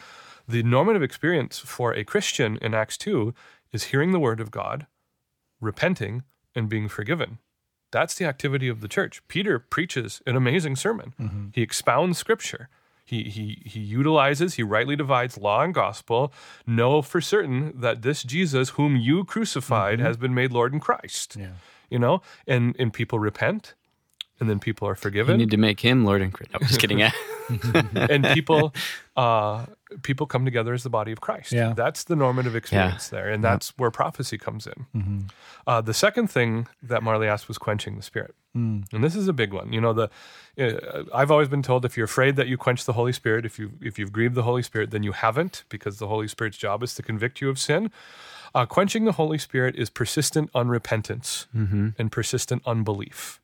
The 0.47 0.63
normative 0.63 1.03
experience 1.03 1.59
for 1.59 1.93
a 1.93 2.03
Christian 2.03 2.57
in 2.61 2.73
Acts 2.73 2.97
2 2.97 3.33
is 3.73 3.85
hearing 3.85 4.11
the 4.11 4.19
word 4.19 4.39
of 4.39 4.51
God, 4.51 4.87
repenting, 5.59 6.23
and 6.55 6.69
being 6.69 6.87
forgiven. 6.87 7.39
That's 7.91 8.15
the 8.15 8.25
activity 8.25 8.67
of 8.67 8.81
the 8.81 8.87
church. 8.87 9.21
Peter 9.27 9.59
preaches 9.59 10.21
an 10.25 10.35
amazing 10.35 10.75
sermon. 10.75 11.13
Mm-hmm. 11.19 11.47
He 11.53 11.61
expounds 11.61 12.17
scripture. 12.17 12.69
He, 13.07 13.23
he, 13.23 13.61
he 13.65 13.79
utilizes, 13.79 14.55
he 14.55 14.63
rightly 14.63 14.97
divides 14.97 15.37
law 15.37 15.63
and 15.63 15.73
gospel. 15.73 16.33
Know 16.65 17.01
for 17.01 17.21
certain 17.21 17.71
that 17.79 18.01
this 18.01 18.21
Jesus, 18.21 18.71
whom 18.71 18.97
you 18.97 19.23
crucified, 19.23 20.01
has 20.01 20.17
been 20.17 20.33
made 20.33 20.51
Lord 20.51 20.73
in 20.73 20.81
Christ. 20.81 21.37
Yeah. 21.39 21.51
You 21.89 21.99
know, 21.99 22.21
and, 22.45 22.75
and 22.77 22.91
people 22.91 23.17
repent, 23.17 23.75
and 24.41 24.49
then 24.49 24.59
people 24.59 24.89
are 24.89 24.95
forgiven. 24.95 25.39
You 25.39 25.45
need 25.45 25.51
to 25.51 25.57
make 25.57 25.79
him 25.79 26.03
Lord 26.03 26.21
and 26.21 26.33
Christ. 26.33 26.51
No, 26.51 26.59
just 26.59 26.81
kidding. 26.81 27.01
and 27.95 28.25
people 28.25 28.73
uh, 29.15 29.67
people 30.03 30.27
come 30.27 30.43
together 30.43 30.73
as 30.73 30.83
the 30.83 30.89
body 30.89 31.13
of 31.13 31.21
Christ. 31.21 31.53
Yeah. 31.53 31.73
That's 31.73 32.03
the 32.03 32.15
normative 32.17 32.57
experience 32.57 33.07
there, 33.07 33.29
and 33.29 33.41
that's 33.41 33.69
where 33.77 33.89
prophecy 33.89 34.37
comes 34.37 34.67
in. 34.67 34.85
Mm-hmm. 34.93 35.19
Uh, 35.65 35.79
the 35.79 35.93
second 35.93 36.27
thing 36.27 36.67
that 36.83 37.03
Marley 37.03 37.27
asked 37.27 37.47
was 37.47 37.57
quenching 37.57 37.95
the 37.95 38.03
spirit, 38.03 38.35
Mm. 38.57 38.93
and 38.93 39.03
this 39.03 39.15
is 39.15 39.27
a 39.27 39.33
big 39.33 39.53
one. 39.53 39.71
You 39.73 39.81
know, 39.81 39.93
the 39.93 40.09
uh, 40.59 41.03
I've 41.13 41.29
always 41.31 41.47
been 41.49 41.61
told 41.63 41.85
if 41.85 41.95
you're 41.97 42.05
afraid 42.13 42.35
that 42.37 42.47
you 42.47 42.57
quench 42.57 42.85
the 42.85 42.93
Holy 42.93 43.13
Spirit, 43.13 43.45
if 43.45 43.59
you 43.59 43.71
if 43.81 43.99
you've 43.99 44.11
grieved 44.11 44.35
the 44.35 44.43
Holy 44.43 44.63
Spirit, 44.63 44.91
then 44.91 45.03
you 45.03 45.11
haven't, 45.11 45.63
because 45.69 45.97
the 45.99 46.07
Holy 46.07 46.27
Spirit's 46.27 46.57
job 46.57 46.81
is 46.83 46.95
to 46.95 47.03
convict 47.03 47.41
you 47.41 47.49
of 47.49 47.59
sin. 47.59 47.91
Uh, 48.55 48.65
quenching 48.65 49.05
the 49.05 49.11
Holy 49.11 49.37
Spirit 49.37 49.75
is 49.75 49.89
persistent 49.89 50.51
unrepentance 50.53 51.45
Mm-hmm. 51.55 51.89
and 51.99 52.11
persistent 52.11 52.61
unbelief. 52.65 53.39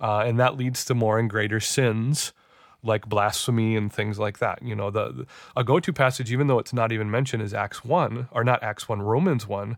Uh, 0.00 0.20
and 0.20 0.38
that 0.38 0.56
leads 0.56 0.84
to 0.84 0.94
more 0.94 1.18
and 1.18 1.28
greater 1.28 1.60
sins 1.60 2.32
like 2.84 3.08
blasphemy 3.08 3.76
and 3.76 3.92
things 3.92 4.18
like 4.20 4.38
that. 4.38 4.62
You 4.62 4.76
know, 4.76 4.90
the, 4.90 5.12
the- 5.12 5.26
a 5.56 5.64
go-to 5.64 5.92
passage, 5.92 6.30
even 6.32 6.46
though 6.46 6.60
it's 6.60 6.72
not 6.72 6.92
even 6.92 7.10
mentioned, 7.10 7.42
is 7.42 7.52
Acts 7.52 7.84
one, 7.84 8.28
or 8.30 8.44
not 8.44 8.62
Acts 8.62 8.88
one, 8.88 9.02
Romans 9.02 9.46
one, 9.48 9.76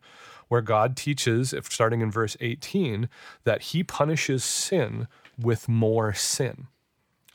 where 0.50 0.60
God 0.60 0.96
teaches, 0.96 1.54
if 1.54 1.72
starting 1.72 2.02
in 2.02 2.10
verse 2.10 2.36
eighteen, 2.40 3.08
that 3.44 3.62
He 3.62 3.82
punishes 3.82 4.44
sin 4.44 5.08
with 5.38 5.68
more 5.68 6.12
sin. 6.12 6.66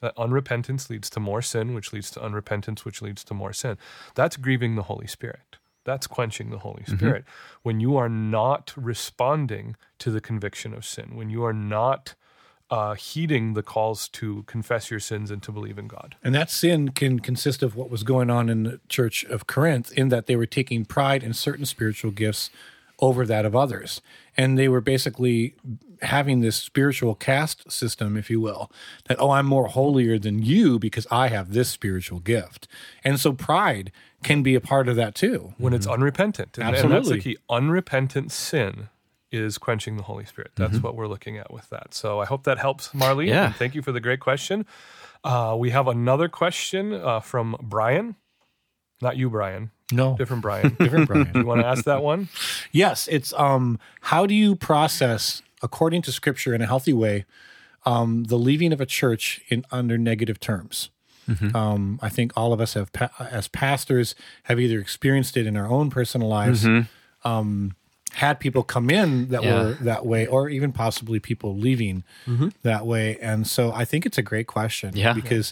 That 0.01 0.15
unrepentance 0.17 0.89
leads 0.89 1.09
to 1.11 1.19
more 1.19 1.41
sin, 1.41 1.73
which 1.73 1.91
leads 1.91 2.11
to 2.11 2.19
unrepentance, 2.19 2.85
which 2.85 3.01
leads 3.01 3.23
to 3.23 3.33
more 3.33 3.53
sin. 3.53 3.77
That's 4.13 4.37
grieving 4.37 4.75
the 4.75 4.83
Holy 4.83 5.07
Spirit. 5.07 5.57
That's 5.85 6.07
quenching 6.07 6.49
the 6.49 6.59
Holy 6.59 6.83
Spirit. 6.85 7.25
When 7.63 7.79
you 7.79 7.95
are 7.95 8.09
not 8.09 8.73
responding 8.75 9.75
to 9.99 10.11
the 10.11 10.21
conviction 10.21 10.73
of 10.73 10.83
sin, 10.83 11.15
when 11.15 11.29
you 11.29 11.43
are 11.45 11.53
not 11.53 12.15
uh, 12.69 12.95
heeding 12.95 13.53
the 13.53 13.61
calls 13.61 14.09
to 14.09 14.43
confess 14.43 14.89
your 14.89 14.99
sins 14.99 15.29
and 15.29 15.43
to 15.43 15.51
believe 15.51 15.77
in 15.77 15.87
God. 15.87 16.15
And 16.23 16.33
that 16.33 16.49
sin 16.49 16.89
can 16.89 17.19
consist 17.19 17.61
of 17.61 17.75
what 17.75 17.91
was 17.91 18.03
going 18.03 18.29
on 18.29 18.49
in 18.49 18.63
the 18.63 18.79
church 18.89 19.23
of 19.25 19.45
Corinth, 19.45 19.91
in 19.93 20.09
that 20.09 20.25
they 20.25 20.35
were 20.35 20.47
taking 20.47 20.85
pride 20.85 21.23
in 21.23 21.33
certain 21.33 21.65
spiritual 21.65 22.11
gifts 22.11 22.49
over 22.99 23.25
that 23.25 23.45
of 23.45 23.55
others. 23.55 24.01
And 24.37 24.57
they 24.57 24.67
were 24.67 24.81
basically 24.81 25.55
having 26.01 26.41
this 26.41 26.55
spiritual 26.55 27.15
caste 27.15 27.71
system, 27.71 28.17
if 28.17 28.29
you 28.29 28.41
will, 28.41 28.71
that, 29.07 29.17
oh, 29.19 29.31
I'm 29.31 29.45
more 29.45 29.67
holier 29.67 30.19
than 30.19 30.43
you 30.43 30.77
because 30.79 31.07
I 31.09 31.29
have 31.29 31.53
this 31.53 31.69
spiritual 31.69 32.19
gift. 32.19 32.67
And 33.03 33.19
so 33.19 33.33
pride 33.33 33.91
can 34.23 34.43
be 34.43 34.55
a 34.55 34.61
part 34.61 34.87
of 34.87 34.95
that 34.97 35.15
too. 35.15 35.53
When 35.57 35.73
it's 35.73 35.87
unrepentant. 35.87 36.57
And, 36.57 36.67
and 36.67 36.75
that's 36.75 36.87
the 36.87 36.95
Absolutely. 36.95 37.21
key. 37.21 37.37
Unrepentant 37.49 38.31
sin 38.31 38.89
is 39.31 39.57
quenching 39.57 39.97
the 39.97 40.03
Holy 40.03 40.25
Spirit. 40.25 40.51
That's 40.55 40.79
what 40.79 40.95
we're 40.95 41.07
looking 41.07 41.37
at 41.37 41.51
with 41.51 41.69
that. 41.69 41.93
So 41.93 42.19
I 42.21 42.25
hope 42.25 42.43
that 42.43 42.57
helps, 42.57 42.89
Marlene. 42.89 43.27
Yeah. 43.27 43.47
And 43.47 43.55
thank 43.55 43.75
you 43.75 43.81
for 43.81 43.91
the 43.91 43.99
great 43.99 44.19
question. 44.19 44.65
Uh, 45.23 45.55
we 45.57 45.71
have 45.71 45.87
another 45.87 46.29
question 46.29 46.93
uh, 46.93 47.19
from 47.19 47.55
Brian. 47.61 48.15
Not 49.05 49.17
you, 49.17 49.29
Brian. 49.29 49.69
No, 49.91 50.15
Different 50.17 50.41
Brian. 50.47 50.75
different 50.79 51.07
Brian. 51.07 51.31
you 51.35 51.45
want 51.45 51.61
to 51.61 51.67
ask 51.67 51.85
that 51.85 52.01
one? 52.01 52.27
Yes, 52.71 53.07
it's 53.11 53.31
um 53.33 53.77
how 54.11 54.25
do 54.25 54.33
you 54.33 54.55
process 54.55 55.41
according 55.61 56.01
to 56.03 56.11
scripture 56.11 56.53
in 56.55 56.61
a 56.61 56.65
healthy 56.65 56.91
way 56.93 57.25
um 57.85 58.23
the 58.25 58.37
leaving 58.47 58.73
of 58.73 58.81
a 58.81 58.85
church 58.99 59.41
in 59.53 59.63
under 59.71 59.97
negative 59.97 60.39
terms. 60.39 60.89
Um, 61.55 61.99
I 62.03 62.09
think 62.09 62.33
all 62.37 62.53
of 62.53 62.61
us 62.61 62.75
have, 62.75 62.93
pa- 62.93 63.09
as 63.31 63.47
pastors, 63.47 64.13
have 64.43 64.59
either 64.59 64.79
experienced 64.79 65.35
it 65.37 65.47
in 65.47 65.57
our 65.57 65.65
own 65.67 65.89
personal 65.89 66.27
lives, 66.27 66.67
um, 67.23 67.75
had 68.13 68.39
people 68.39 68.61
come 68.61 68.91
in 68.91 69.29
that 69.29 69.41
Yeah. 69.43 69.53
were 69.63 69.73
that 69.81 70.05
way, 70.05 70.27
or 70.27 70.49
even 70.49 70.71
possibly 70.71 71.19
people 71.19 71.57
leaving 71.57 72.03
that 72.61 72.85
way. 72.85 73.17
And 73.21 73.47
so, 73.47 73.71
I 73.71 73.85
think 73.85 74.05
it's 74.05 74.19
a 74.19 74.21
great 74.21 74.45
question. 74.45 74.91
Yeah. 74.95 75.13
because 75.13 75.51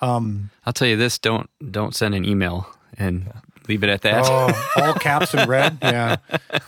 um, 0.00 0.50
I'll 0.66 0.72
tell 0.72 0.88
you 0.88 0.96
this: 0.96 1.18
don't 1.20 1.48
don't 1.70 1.94
send 1.94 2.16
an 2.16 2.24
email 2.24 2.66
and 2.98 3.32
leave 3.68 3.82
it 3.84 3.90
at 3.90 4.02
that. 4.02 4.24
oh, 4.26 4.70
all 4.76 4.94
caps 4.94 5.34
in 5.34 5.48
red. 5.48 5.78
Yeah, 5.82 6.16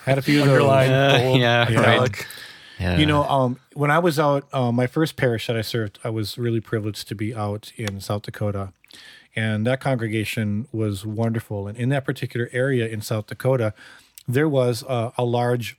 had 0.05 0.19
a 0.19 0.23
few 0.23 0.41
of 0.41 0.47
those. 0.47 0.63
Uh, 0.63 1.19
bold, 1.23 1.41
yeah, 1.41 1.65
right. 1.65 1.73
italic. 1.73 2.27
Yeah. 2.79 2.97
You 2.99 3.07
know, 3.07 3.23
um, 3.25 3.59
when 3.75 3.91
I 3.91 3.99
was 3.99 4.19
out, 4.19 4.49
uh, 4.53 4.73
my 4.73 4.87
first 4.87 5.17
parish 5.17 5.47
that 5.47 5.57
I 5.57 5.63
served, 5.63 5.99
I 6.03 6.11
was 6.11 6.37
really 6.37 6.61
privileged 6.61 7.07
to 7.09 7.15
be 7.15 7.35
out 7.35 7.73
in 7.77 8.01
South 8.01 8.23
Dakota. 8.23 8.73
And 9.37 9.67
that 9.67 9.81
congregation 9.81 10.69
was 10.73 11.05
wonderful. 11.05 11.67
And 11.67 11.77
in 11.77 11.89
that 11.91 12.05
particular 12.05 12.49
area 12.53 12.87
in 12.87 13.01
South 13.01 13.27
Dakota, 13.27 13.75
there 14.29 14.49
was 14.49 14.85
uh, 14.85 15.11
a 15.17 15.25
large, 15.25 15.77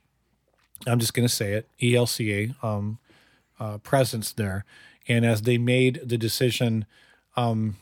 I'm 0.86 0.98
just 0.98 1.14
going 1.14 1.26
to 1.26 1.34
say 1.34 1.52
it, 1.52 1.68
ELCA 1.80 2.62
um, 2.62 2.98
uh, 3.58 3.78
presence 3.78 4.32
there. 4.32 4.64
And 5.08 5.24
as 5.24 5.42
they 5.42 5.58
made 5.58 6.00
the 6.04 6.18
decision 6.18 6.86
um, 7.36 7.76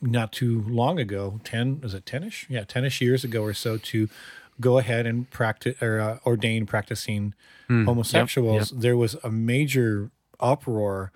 not 0.00 0.32
too 0.32 0.62
long 0.68 0.98
ago, 0.98 1.40
10, 1.44 1.80
is 1.84 1.94
it 1.94 2.04
10ish? 2.04 2.46
Yeah, 2.48 2.64
10ish 2.64 3.00
years 3.00 3.24
ago 3.24 3.42
or 3.42 3.54
so 3.54 3.78
to 3.78 4.08
go 4.60 4.78
ahead 4.78 5.06
and 5.06 5.28
practice 5.30 5.80
or 5.82 6.00
uh, 6.00 6.18
ordain 6.26 6.66
practicing 6.66 7.34
homosexuals, 7.84 8.70
there 8.70 8.96
was 8.96 9.16
a 9.24 9.30
major 9.30 10.10
uproar 10.40 11.12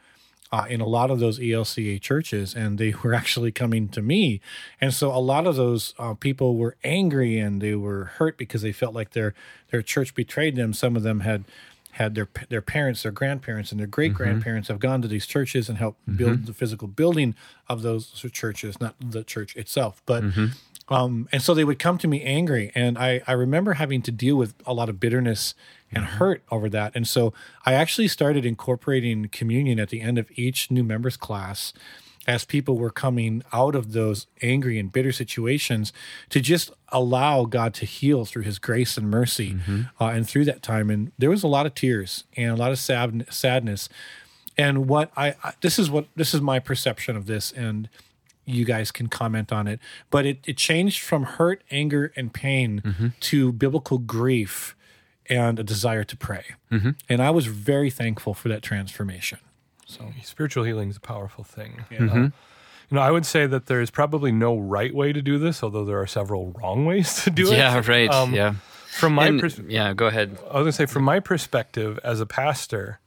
uh, 0.53 0.67
in 0.69 0.81
a 0.81 0.87
lot 0.87 1.11
of 1.13 1.21
those 1.21 1.39
ELCA 1.39 2.01
churches, 2.01 2.55
and 2.55 2.77
they 2.79 2.93
were 3.05 3.15
actually 3.15 3.53
coming 3.53 3.89
to 3.89 4.03
me. 4.03 4.41
And 4.81 4.93
so 4.93 5.15
a 5.15 5.21
lot 5.21 5.47
of 5.47 5.57
those 5.57 5.95
uh, 5.99 6.15
people 6.15 6.57
were 6.57 6.77
angry 6.83 7.39
and 7.39 7.61
they 7.61 7.75
were 7.75 8.07
hurt 8.17 8.37
because 8.37 8.63
they 8.63 8.73
felt 8.73 8.95
like 8.95 9.11
their 9.13 9.35
their 9.71 9.83
church 9.83 10.15
betrayed 10.15 10.57
them. 10.57 10.73
Some 10.73 10.97
of 10.97 11.03
them 11.03 11.21
had 11.21 11.45
had 12.01 12.15
their 12.15 12.29
their 12.49 12.63
parents, 12.63 13.03
their 13.03 13.13
grandparents, 13.13 13.71
and 13.71 13.79
their 13.79 13.87
great 13.87 14.13
mm-hmm. 14.13 14.23
grandparents 14.23 14.69
have 14.69 14.81
gone 14.81 15.03
to 15.03 15.09
these 15.09 15.27
churches 15.27 15.69
and 15.69 15.77
helped 15.77 16.01
mm-hmm. 16.03 16.17
build 16.17 16.47
the 16.47 16.55
physical 16.55 16.89
building 16.89 17.35
of 17.69 17.83
those 17.83 18.11
churches, 18.33 18.81
not 18.81 18.95
the 18.99 19.23
church 19.23 19.55
itself, 19.55 20.03
but. 20.07 20.25
Mm-hmm. 20.25 20.47
Um, 20.93 21.29
and 21.31 21.41
so 21.41 21.55
they 21.55 21.63
would 21.63 21.79
come 21.79 21.99
to 21.99 22.09
me 22.09 22.21
angry, 22.25 22.73
and 22.75 22.99
I, 22.99 23.23
I 23.25 23.31
remember 23.35 23.75
having 23.75 24.03
to 24.03 24.11
deal 24.11 24.35
with 24.35 24.55
a 24.67 24.75
lot 24.75 24.89
of 24.89 24.99
bitterness 24.99 25.55
and 25.93 26.05
hurt 26.05 26.43
over 26.51 26.69
that. 26.69 26.91
And 26.97 27.07
so 27.07 27.33
I 27.65 27.75
actually 27.75 28.09
started 28.09 28.45
incorporating 28.45 29.29
communion 29.29 29.79
at 29.79 29.91
the 29.91 30.01
end 30.01 30.19
of 30.19 30.29
each 30.35 30.69
new 30.69 30.83
members 30.83 31.17
class 31.17 31.73
as 32.27 32.45
people 32.45 32.77
were 32.77 32.91
coming 32.91 33.43
out 33.53 33.75
of 33.75 33.93
those 33.93 34.27
angry 34.43 34.79
and 34.79 34.93
bitter 34.93 35.13
situations 35.13 35.93
to 36.29 36.41
just 36.41 36.71
allow 36.91 37.45
God 37.45 37.73
to 37.75 37.87
heal 37.87 38.25
through 38.25 38.43
his 38.43 38.59
grace 38.59 38.97
and 38.97 39.11
mercy. 39.11 39.55
Mm-hmm. 39.55 39.83
Uh, 39.99 40.09
and 40.09 40.29
through 40.29 40.45
that 40.45 40.63
time, 40.63 40.91
and 40.91 41.13
there 41.19 41.31
was 41.31 41.43
a 41.43 41.49
lot 41.49 41.67
of 41.67 41.75
tears 41.75 42.25
and 42.37 42.51
a 42.51 42.57
lot 42.57 42.73
of 42.73 42.79
sad, 42.79 43.27
sadness. 43.31 43.89
And 44.57 44.87
what 44.89 45.11
I, 45.17 45.35
I 45.43 45.55
this 45.61 45.79
is 45.79 45.91
what 45.91 46.07
this 46.15 46.35
is 46.35 46.41
my 46.41 46.59
perception 46.59 47.17
of 47.17 47.27
this, 47.27 47.53
and 47.53 47.89
you 48.45 48.65
guys 48.65 48.91
can 48.91 49.07
comment 49.07 49.53
on 49.53 49.67
it. 49.67 49.81
But 50.11 50.27
it, 50.27 50.41
it 50.47 50.57
changed 50.57 51.01
from 51.01 51.23
hurt, 51.23 51.63
anger, 51.71 52.13
and 52.17 52.33
pain 52.33 52.83
mm-hmm. 52.85 53.09
to 53.21 53.53
biblical 53.53 53.99
grief 53.99 54.77
and 55.29 55.59
a 55.59 55.63
desire 55.63 56.05
to 56.05 56.17
pray. 56.17 56.45
Mm-hmm. 56.71 56.91
And 57.09 57.23
I 57.23 57.31
was 57.31 57.47
very 57.47 57.89
thankful 57.91 58.35
for 58.35 58.49
that 58.49 58.63
transformation. 58.63 59.39
So 59.91 60.05
spiritual 60.23 60.65
healing 60.65 60.89
is 60.91 60.97
a 60.97 61.01
powerful 61.01 61.45
thing. 61.45 61.85
Uh, 61.91 61.95
you 61.95 62.97
know, 62.97 63.01
I 63.03 63.11
would 63.11 63.27
say 63.27 63.47
that 63.47 63.67
there 63.67 63.81
is 63.81 63.91
probably 63.91 64.33
no 64.33 64.57
right 64.59 64.95
way 64.95 65.13
to 65.13 65.23
do 65.23 65.39
this, 65.39 65.63
although 65.63 65.85
there 65.85 66.01
are 66.01 66.07
several 66.07 66.53
wrong 66.53 66.87
ways 66.87 67.23
to 67.25 67.31
do 67.31 67.51
it. 67.53 67.57
yeah, 67.57 67.83
right. 67.87 68.11
Um, 68.11 68.35
yeah. 68.35 68.55
From 68.99 69.15
my 69.15 69.27
And- 69.29 69.41
pers- 69.41 69.61
yeah, 69.69 69.93
go 69.95 70.07
ahead. 70.07 70.37
I 70.43 70.45
was 70.45 70.51
going 70.53 70.67
to 70.67 70.73
say, 70.73 70.87
from 70.87 71.05
my 71.05 71.21
perspective 71.21 71.99
as 72.03 72.21
a 72.21 72.27
pastor, 72.27 72.99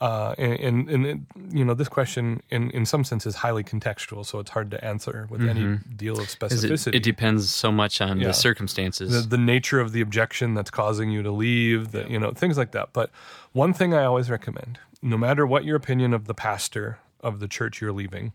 uh, 0.00 0.34
and, 0.38 0.88
and, 0.88 1.06
and 1.06 1.26
you 1.50 1.64
know, 1.64 1.74
this 1.74 1.88
question 1.88 2.40
in, 2.50 2.70
in 2.70 2.86
some 2.86 3.04
sense 3.04 3.26
is 3.26 3.34
highly 3.34 3.62
contextual, 3.62 4.24
so 4.24 4.38
it's 4.38 4.50
hard 4.50 4.70
to 4.70 4.82
answer 4.84 5.26
with 5.28 5.46
any 5.46 5.78
deal 5.96 6.18
of 6.18 6.26
specificity. 6.28 6.94
it 6.94 7.02
depends 7.02 7.50
so 7.50 7.70
much 7.70 8.00
on 8.00 8.18
Yeah. 8.20 8.28
the 8.28 8.32
circumstances. 8.34 9.24
the, 9.24 9.36
the 9.36 9.42
nature 9.42 9.78
of 9.80 9.92
the 9.92 10.00
objection 10.00 10.54
that's 10.54 10.70
causing 10.70 11.10
you 11.10 11.22
to 11.22 11.30
leave, 11.32 11.90
the, 11.92 12.08
you 12.08 12.18
know, 12.18 12.30
things 12.30 12.56
like 12.56 12.70
that. 12.70 12.90
But 12.94 13.10
one 13.52 13.74
thing 13.74 13.92
I 13.92 14.04
always 14.04 14.30
recommend, 14.30 14.78
no 15.02 15.16
matter 15.16 15.46
what 15.46 15.64
your 15.64 15.76
opinion 15.76 16.12
of 16.12 16.26
the 16.26 16.34
pastor 16.34 16.98
of 17.20 17.40
the 17.40 17.48
church 17.48 17.80
you're 17.80 17.92
leaving, 17.92 18.32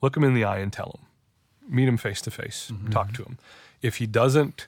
look 0.00 0.16
him 0.16 0.24
in 0.24 0.34
the 0.34 0.44
eye 0.44 0.58
and 0.58 0.72
tell 0.72 0.98
him. 0.98 1.06
Meet 1.74 1.88
him 1.88 1.96
face 1.96 2.20
to 2.22 2.30
face. 2.30 2.72
Talk 2.90 3.12
to 3.14 3.22
him. 3.22 3.38
If 3.82 3.96
he 3.96 4.06
doesn't 4.06 4.66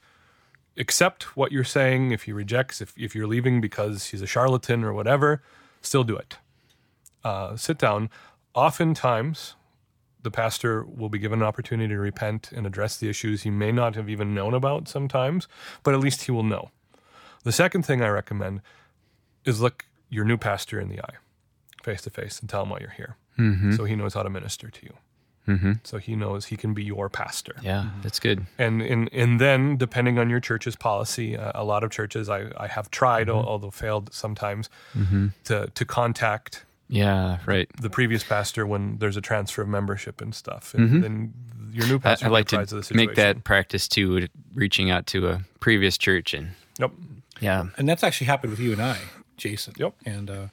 accept 0.77 1.37
what 1.37 1.53
you're 1.53 1.64
saying, 1.64 2.12
if 2.12 2.25
he 2.25 2.33
rejects, 2.33 2.81
if, 2.81 2.94
if 2.97 3.14
you're 3.14 3.27
leaving 3.27 3.61
because 3.61 4.07
he's 4.07 4.23
a 4.23 4.27
charlatan 4.27 4.85
or 4.85 4.92
whatever, 4.92 5.42
still 5.83 6.05
do 6.05 6.16
it. 6.16 6.37
Uh, 7.23 7.57
sit 7.57 7.79
down. 7.79 8.11
Oftentimes, 8.55 9.55
the 10.23 10.31
pastor 10.31 10.85
will 10.85 11.09
be 11.09 11.18
given 11.18 11.40
an 11.40 11.47
opportunity 11.47 11.92
to 11.92 12.01
repent 12.01 12.51
and 12.53 12.66
address 12.66 12.97
the 12.97 13.09
issues 13.09 13.42
he 13.42 13.51
may 13.51 13.70
not 13.70 13.94
have 13.94 14.09
even 14.09 14.35
known 14.35 14.55
about 14.55 14.88
sometimes, 14.88 15.47
but 15.83 15.94
at 15.94 16.01
least 16.01 16.23
he 16.23 16.33
will 16.33 16.42
know. 16.42 16.70
The 17.42 17.53
second 17.53 17.85
thing 17.85 18.03
I 18.03 18.09
recommend 18.09 18.62
is 19.44 19.61
look 19.61 19.85
your 20.09 20.25
new 20.25 20.38
pastor 20.38 20.81
in 20.81 20.88
the 20.88 21.01
eye, 21.01 21.16
face 21.85 22.03
to 22.03 22.11
face, 22.11 22.40
and 22.40 22.49
tell 22.51 22.62
him 22.64 22.70
why 22.70 22.79
you're 22.81 22.90
here. 22.97 23.16
Mm-hmm. 23.38 23.73
So 23.77 23.85
he 23.85 23.94
knows 23.94 24.14
how 24.14 24.23
to 24.23 24.31
minister 24.31 24.70
to 24.70 24.83
you. 24.87 24.94
Mm-hmm. 25.47 25.73
So 25.85 25.99
he 25.99 26.16
knows 26.16 26.47
he 26.47 26.57
can 26.57 26.73
be 26.73 26.83
your 26.83 27.11
pastor. 27.11 27.55
Yeah, 27.62 27.83
mm-hmm. 27.83 28.01
that's 28.03 28.18
good. 28.18 28.47
And, 28.59 28.81
and 28.81 29.11
and 29.12 29.38
then 29.38 29.77
depending 29.77 30.18
on 30.18 30.31
your 30.31 30.40
church's 30.40 30.75
policy, 30.75 31.37
uh, 31.37 31.53
a 31.55 31.64
lot 31.64 31.85
of 31.85 31.90
churches 31.90 32.29
I, 32.31 32.47
I 32.57 32.66
have 32.66 32.90
tried, 32.90 33.29
al- 33.29 33.44
although 33.47 33.70
failed 33.70 34.12
sometimes, 34.14 34.70
to 35.44 35.70
to 35.75 35.85
contact 35.85 36.64
Yeah, 36.88 37.38
right. 37.47 37.68
the 37.81 37.90
previous 37.90 38.25
pastor 38.25 38.66
when 38.66 38.97
there's 39.01 39.18
a 39.18 39.20
transfer 39.20 39.61
of 39.62 39.68
membership 39.68 40.23
and 40.23 40.35
stuff. 40.35 40.73
And 40.75 41.03
then 41.05 41.35
your 41.73 41.87
new 41.88 41.97
I, 41.97 41.99
pastor 41.99 42.27
I 42.27 42.31
like 42.31 42.49
to 42.49 42.64
the 42.64 42.94
make 42.94 43.14
that 43.16 43.44
practice 43.44 43.87
too, 43.87 44.27
reaching 44.55 44.90
out 44.90 45.07
to 45.09 45.29
a 45.29 45.40
previous 45.61 45.99
church 45.99 46.33
and 46.35 46.53
Yep. 46.79 46.90
yeah, 47.40 47.66
And 47.77 47.87
that's 47.88 48.03
actually 48.03 48.29
happened 48.29 48.51
with 48.51 48.61
you 48.61 48.73
and 48.73 48.81
I, 48.81 48.99
Jason. 49.37 49.75
Yep. 49.77 49.94
And 50.07 50.31
uh, 50.31 50.47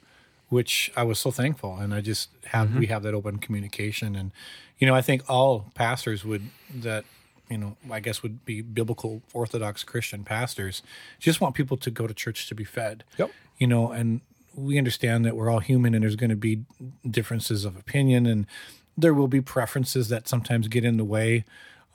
which 0.52 0.92
I 0.94 1.02
was 1.02 1.18
so 1.18 1.30
thankful, 1.30 1.78
and 1.78 1.94
I 1.94 2.02
just 2.02 2.28
have 2.44 2.74
we 2.74 2.82
mm-hmm. 2.82 2.92
have 2.92 3.02
that 3.04 3.14
open 3.14 3.38
communication, 3.38 4.14
and 4.14 4.32
you 4.78 4.86
know 4.86 4.94
I 4.94 5.00
think 5.00 5.22
all 5.26 5.72
pastors 5.74 6.26
would 6.26 6.42
that 6.74 7.06
you 7.48 7.56
know 7.56 7.78
I 7.90 8.00
guess 8.00 8.22
would 8.22 8.44
be 8.44 8.60
biblical 8.60 9.22
Orthodox 9.32 9.82
Christian 9.82 10.24
pastors 10.24 10.82
just 11.18 11.40
want 11.40 11.54
people 11.54 11.78
to 11.78 11.90
go 11.90 12.06
to 12.06 12.12
church 12.12 12.50
to 12.50 12.54
be 12.54 12.64
fed. 12.64 13.02
Yep. 13.16 13.30
You 13.56 13.66
know, 13.66 13.92
and 13.92 14.20
we 14.54 14.76
understand 14.76 15.24
that 15.24 15.36
we're 15.36 15.48
all 15.48 15.60
human, 15.60 15.94
and 15.94 16.02
there's 16.02 16.16
going 16.16 16.28
to 16.28 16.36
be 16.36 16.64
differences 17.10 17.64
of 17.64 17.78
opinion, 17.78 18.26
and 18.26 18.46
there 18.94 19.14
will 19.14 19.28
be 19.28 19.40
preferences 19.40 20.10
that 20.10 20.28
sometimes 20.28 20.68
get 20.68 20.84
in 20.84 20.98
the 20.98 21.04
way 21.04 21.46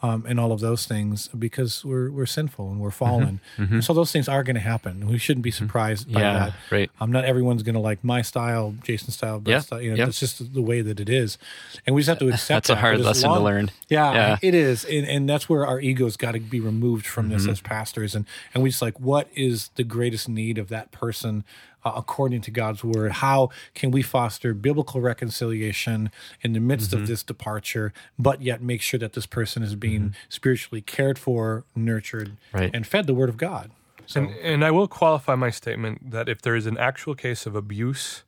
um, 0.03 0.25
and 0.27 0.39
all 0.39 0.51
of 0.51 0.59
those 0.59 0.85
things 0.85 1.27
because 1.29 1.83
we're 1.83 2.11
we're 2.11 2.27
sinful 2.27 2.69
and 2.69 2.79
we're 2.79 2.91
fallen. 2.91 3.39
And 3.57 3.83
so 3.83 3.93
those 3.93 4.11
things 4.11 4.29
are 4.29 4.43
going 4.43 4.53
to 4.55 4.59
happen. 4.61 5.07
We 5.07 5.17
shouldn't 5.17 5.43
be 5.43 5.49
surprised 5.51 6.11
by 6.13 6.19
Yeah, 6.21 6.33
that. 6.33 6.53
right. 6.71 6.91
Um, 7.01 7.11
not 7.11 7.25
everyone's 7.25 7.63
going 7.63 7.73
to 7.75 7.81
like 7.81 8.03
my 8.03 8.21
style, 8.21 8.75
Jason's 8.83 9.15
style, 9.15 9.41
Yeah, 9.45 9.59
style. 9.59 9.81
You 9.81 9.89
know, 9.91 9.95
yeah. 9.97 10.05
that's 10.05 10.19
just 10.19 10.53
the 10.53 10.61
way 10.61 10.81
that 10.81 10.99
it 10.99 11.09
is, 11.09 11.37
and 11.85 11.95
we 11.95 12.01
just 12.01 12.09
have 12.09 12.19
to 12.19 12.29
accept 12.29 12.47
that. 12.47 12.53
That's 12.55 12.69
a 12.69 12.75
hard 12.75 12.97
But 12.97 13.05
lesson 13.07 13.31
to 13.31 13.39
learn. 13.39 13.71
Yeah, 13.89 14.13
Yeah. 14.13 14.37
it 14.41 14.53
is, 14.53 14.85
and, 14.85 15.07
and 15.07 15.27
that's 15.27 15.49
where 15.49 15.65
our 15.65 15.79
egos 15.79 16.15
got 16.17 16.33
to 16.33 16.39
be 16.39 16.59
removed 16.59 17.07
from 17.07 17.29
Mm-hmm. 17.29 17.37
this 17.39 17.47
as 17.47 17.61
pastors, 17.61 18.13
and 18.15 18.25
and 18.53 18.61
we 18.63 18.69
just 18.69 18.81
like, 18.83 18.99
what 18.99 19.27
is 19.35 19.69
the 19.75 19.83
greatest 19.83 20.29
need 20.29 20.57
of 20.59 20.69
that 20.69 20.91
person? 20.91 21.43
Uh, 21.87 21.93
according 21.95 22.41
to 22.41 22.51
God's 22.51 22.83
word, 22.83 23.11
how 23.13 23.49
can 23.73 23.91
we 23.91 24.01
foster 24.01 24.53
biblical 24.53 24.99
reconciliation 25.01 26.11
in 26.41 26.53
the 26.53 26.59
midst 26.59 26.91
Mm-hmm. 26.91 27.01
of 27.03 27.07
this 27.07 27.23
departure, 27.23 27.93
but 28.17 28.41
yet 28.41 28.61
make 28.61 28.81
sure 28.81 28.99
that 28.99 29.13
this 29.13 29.25
person 29.25 29.63
is 29.63 29.75
being 29.75 30.15
spiritually 30.29 30.81
cared 30.81 31.17
for, 31.19 31.63
nurtured, 31.75 32.29
Mm-hmm. 32.29 32.57
Right. 32.57 32.71
and 32.75 32.85
fed 32.85 33.07
the 33.07 33.13
word 33.13 33.29
of 33.29 33.37
God? 33.37 33.71
So, 34.05 34.21
And, 34.21 34.29
and 34.51 34.65
I 34.65 34.71
will 34.71 34.87
qualify 34.87 35.35
my 35.35 35.49
statement 35.49 36.11
that 36.11 36.27
if 36.29 36.41
there 36.41 36.55
is 36.55 36.65
an 36.65 36.77
actual 36.77 37.15
case 37.15 37.45
of 37.45 37.55
abuse, 37.55 38.23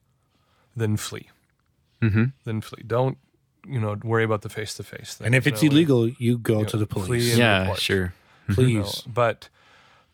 then 0.75 0.97
flee. 0.97 1.27
Mm-hmm. 2.01 2.25
Then 2.45 2.61
flee. 2.61 2.83
Don't 2.85 3.17
you 3.67 3.79
know 3.79 3.97
worry 4.03 4.23
about 4.23 4.41
the 4.41 4.49
face 4.49 4.73
to 4.75 4.83
face 4.83 5.15
thing. 5.15 5.25
and 5.27 5.35
if 5.35 5.45
it's 5.47 5.61
You 5.63 5.69
know, 5.69 5.75
illegal, 5.75 6.09
you 6.17 6.37
go 6.37 6.63
to 6.63 6.77
the 6.77 6.87
police. 6.87 7.35
yeah, 7.37 7.61
report. 7.61 7.79
sure. 7.79 8.13
Please. 8.49 8.69
you 8.69 8.79
know, 8.79 8.91
but 9.13 9.49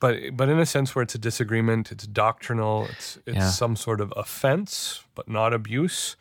but 0.06 0.38
but 0.38 0.50
in 0.50 0.60
a 0.60 0.66
sense 0.66 0.94
where 0.94 1.02
it's 1.02 1.16
a 1.16 1.24
disagreement, 1.30 1.92
it's 1.92 2.06
doctrinal, 2.06 2.86
it's 2.92 3.18
it's 3.26 3.38
Yeah. 3.38 3.50
some 3.50 3.76
sort 3.76 4.00
of 4.02 4.14
offense, 4.16 5.04
but 5.16 5.28
not 5.28 5.52
abuse. 5.54 6.16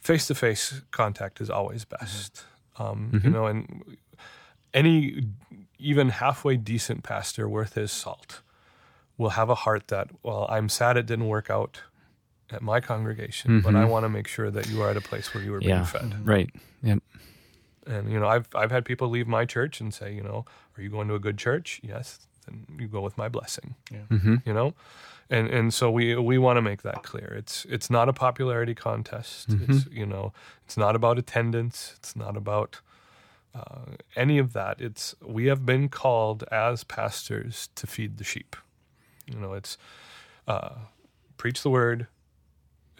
Face 0.00 0.26
to 0.28 0.34
face 0.34 0.80
contact 0.90 1.40
is 1.40 1.50
always 1.50 1.84
best. 1.84 2.32
Mm-hmm. 2.34 2.82
Um, 2.82 3.10
You 3.12 3.18
mm-hmm. 3.18 3.32
know, 3.32 3.46
and 3.46 3.96
any 4.72 5.28
even 5.78 6.08
halfway 6.08 6.56
decent 6.56 7.02
pastor 7.02 7.46
worth 7.46 7.74
his 7.74 7.92
salt 7.92 8.40
will 9.18 9.30
have 9.30 9.50
a 9.50 9.54
heart 9.54 9.88
that, 9.88 10.08
well, 10.22 10.46
I'm 10.48 10.68
sad 10.68 10.96
it 10.96 11.06
didn't 11.06 11.28
work 11.28 11.50
out 11.50 11.82
at 12.50 12.62
my 12.62 12.80
congregation, 12.80 13.60
but 13.60 13.74
I 13.74 13.80
mm-hmm. 13.80 13.90
want 13.90 14.04
to 14.04 14.08
make 14.08 14.28
sure 14.28 14.50
that 14.50 14.66
you 14.70 14.82
are 14.82 14.90
at 14.90 14.96
a 14.96 15.06
place 15.10 15.34
where 15.34 15.44
you 15.44 15.52
are 15.54 15.60
being 15.60 15.84
fed. 15.84 16.26
right. 16.26 16.50
Yep. 16.82 17.00
And 17.86 18.10
you 18.12 18.18
know, 18.18 18.28
I've 18.34 18.48
I've 18.54 18.70
had 18.70 18.84
people 18.86 19.08
leave 19.10 19.28
my 19.28 19.44
church 19.44 19.80
and 19.82 19.92
say, 19.92 20.14
you 20.14 20.22
know, 20.22 20.46
are 20.74 20.82
you 20.82 20.88
going 20.88 21.08
to 21.08 21.14
a 21.14 21.20
good 21.20 21.36
church? 21.36 21.80
Yes, 21.82 22.26
then 22.46 22.66
you 22.78 22.88
go 22.88 23.00
with 23.00 23.16
my 23.18 23.28
blessing. 23.28 23.74
Mm-hmm. 23.92 24.36
You 24.44 24.54
know, 24.54 24.74
and 25.30 25.48
and 25.48 25.74
so 25.74 25.90
we 25.90 26.16
we 26.16 26.38
want 26.38 26.56
to 26.56 26.62
make 26.62 26.82
that 26.82 27.02
clear. 27.02 27.34
It's 27.36 27.64
it's 27.68 27.90
not 27.90 28.08
a 28.08 28.12
popularity 28.12 28.74
contest. 28.74 29.50
Mm-hmm. 29.50 29.72
It's 29.72 29.86
you 29.90 30.06
know, 30.06 30.32
it's 30.64 30.76
not 30.76 30.96
about 30.96 31.18
attendance. 31.18 31.94
It's 31.96 32.14
not 32.16 32.36
about 32.36 32.80
uh, 33.54 33.96
any 34.16 34.38
of 34.38 34.52
that. 34.52 34.80
It's 34.80 35.14
we 35.24 35.46
have 35.46 35.64
been 35.64 35.88
called 35.88 36.44
as 36.50 36.84
pastors 36.84 37.68
to 37.76 37.86
feed 37.86 38.18
the 38.18 38.24
sheep. 38.24 38.56
You 39.26 39.38
know, 39.38 39.54
it's 39.54 39.78
uh, 40.46 40.74
preach 41.36 41.62
the 41.62 41.70
word, 41.70 42.06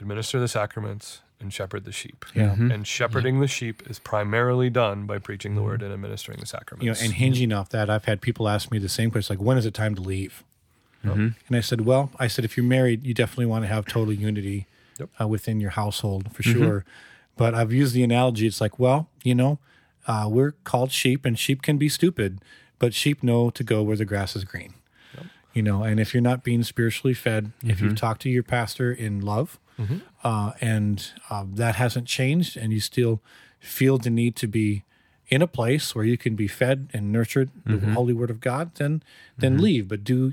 administer 0.00 0.40
the 0.40 0.48
sacraments, 0.48 1.20
and 1.40 1.52
shepherd 1.52 1.84
the 1.84 1.92
sheep. 1.92 2.24
Yeah. 2.34 2.50
Mm-hmm. 2.50 2.70
And 2.70 2.86
shepherding 2.86 3.40
the 3.40 3.48
sheep 3.48 3.82
is 3.88 3.98
primarily 3.98 4.70
done 4.70 5.04
by 5.06 5.18
preaching 5.18 5.54
the 5.54 5.62
word 5.62 5.82
and 5.82 5.92
administering 5.92 6.38
the 6.40 6.46
sacraments. 6.46 6.84
you 6.84 6.90
know, 6.92 6.98
and 7.04 7.12
hinging 7.14 7.52
off 7.52 7.68
that, 7.70 7.90
I've 7.90 8.04
had 8.06 8.20
people 8.20 8.48
ask 8.48 8.70
me 8.70 8.78
the 8.78 8.88
same 8.88 9.10
question, 9.10 9.36
like, 9.36 9.44
when 9.44 9.58
is 9.58 9.66
it 9.66 9.74
time 9.74 9.94
to 9.96 10.00
leave? 10.02 10.42
And 11.02 11.34
I 11.50 11.60
said, 11.60 11.82
well, 11.82 12.10
I 12.18 12.28
said, 12.28 12.46
if 12.46 12.56
you're 12.56 12.64
married, 12.64 13.04
you 13.04 13.12
definitely 13.12 13.44
want 13.46 13.64
to 13.64 13.68
have 13.68 13.84
total 13.84 14.14
unity 14.14 14.66
Yep. 14.98 15.10
uh, 15.20 15.28
within 15.28 15.60
your 15.60 15.70
household 15.70 16.32
for 16.32 16.42
sure. 16.42 16.84
But 17.36 17.52
I've 17.54 17.72
used 17.72 17.94
the 17.94 18.02
analogy. 18.04 18.46
It's 18.46 18.60
like, 18.60 18.78
well, 18.78 19.08
you 19.22 19.34
know, 19.34 19.58
uh, 20.06 20.28
we're 20.30 20.52
called 20.64 20.92
sheep, 20.92 21.26
and 21.26 21.38
sheep 21.38 21.60
can 21.62 21.76
be 21.78 21.88
stupid, 21.90 22.40
but 22.78 22.94
sheep 22.94 23.22
know 23.22 23.50
to 23.50 23.62
go 23.64 23.82
where 23.82 23.96
the 23.96 24.04
grass 24.06 24.34
is 24.36 24.44
green. 24.44 24.74
You 25.52 25.62
know, 25.62 25.82
and 25.84 26.00
if 26.00 26.14
you're 26.14 26.20
not 26.22 26.42
being 26.42 26.62
spiritually 26.64 27.12
fed, 27.14 27.52
if 27.62 27.80
you've 27.80 27.96
talked 27.96 28.22
to 28.22 28.30
your 28.30 28.42
pastor 28.42 28.90
in 28.92 29.20
love, 29.20 29.58
uh, 30.22 30.52
and 30.60 31.12
uh, 31.30 31.44
that 31.54 31.76
hasn't 31.76 32.06
changed, 32.06 32.56
and 32.56 32.72
you 32.72 32.80
still 32.80 33.20
feel 33.60 33.98
the 33.98 34.10
need 34.10 34.36
to 34.36 34.46
be 34.46 34.84
in 35.28 35.42
a 35.42 35.46
place 35.46 35.94
where 35.94 36.04
you 36.04 36.18
can 36.18 36.36
be 36.36 36.46
fed 36.46 36.88
and 36.92 37.10
nurtured 37.10 37.50
the 37.64 37.78
holy 37.92 38.12
word 38.12 38.30
of 38.30 38.40
God, 38.40 38.74
then 38.74 39.02
then 39.38 39.58
leave. 39.58 39.88
But 39.88 40.04
do 40.04 40.32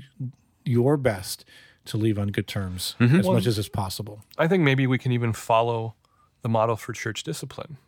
your 0.64 0.96
best 0.96 1.44
to 1.86 1.96
leave 1.96 2.18
on 2.18 2.28
good 2.28 2.46
terms 2.46 2.94
as 3.00 3.26
much 3.26 3.46
as 3.46 3.58
is 3.58 3.68
possible. 3.68 4.22
I 4.38 4.46
think 4.48 4.62
maybe 4.62 4.86
we 4.86 4.98
can 4.98 5.10
even 5.12 5.32
follow 5.32 5.94
the 6.42 6.48
model 6.48 6.76
for 6.76 6.92
church 6.92 7.24
discipline 7.24 7.78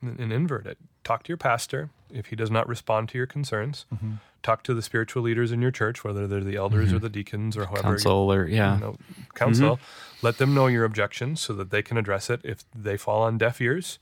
and, 0.00 0.20
and 0.20 0.32
invert 0.32 0.66
it. 0.66 0.78
Talk 1.02 1.24
to 1.24 1.28
your 1.28 1.36
pastor 1.38 1.90
if 2.10 2.26
he 2.26 2.36
does 2.36 2.50
not 2.50 2.68
respond 2.68 3.08
to 3.10 3.18
your 3.18 3.26
concerns. 3.26 3.86
Mm-hmm. 3.92 4.12
Talk 4.42 4.62
to 4.64 4.74
the 4.74 4.82
spiritual 4.82 5.22
leaders 5.22 5.52
in 5.52 5.60
your 5.60 5.70
church, 5.70 6.04
whether 6.04 6.26
they're 6.26 6.44
the 6.44 6.56
elders 6.56 6.92
or 6.92 6.98
the 6.98 7.08
deacons 7.08 7.56
or 7.56 7.66
whoever. 7.66 7.82
Council 7.82 8.32
or 8.32 8.46
yeah. 8.46 8.74
You 8.74 8.80
know, 8.80 8.96
counsel. 9.34 9.76
Mm-hmm. 9.76 10.26
Let 10.26 10.38
them 10.38 10.54
know 10.54 10.66
your 10.68 10.84
objections 10.84 11.40
so 11.40 11.52
that 11.54 11.70
they 11.70 11.82
can 11.82 11.96
address 11.96 12.30
it. 12.30 12.40
If 12.44 12.64
they 12.74 12.96
fall 12.96 13.22
on 13.22 13.36
deaf 13.36 13.60
ears, 13.60 13.98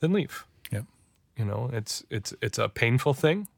then 0.00 0.12
leave. 0.12 0.44
Yep. 0.70 0.84
You 1.36 1.44
know, 1.46 1.70
it's 1.72 2.04
it's 2.10 2.34
it's 2.42 2.58
a 2.58 2.68
painful 2.68 3.14
thing. 3.14 3.48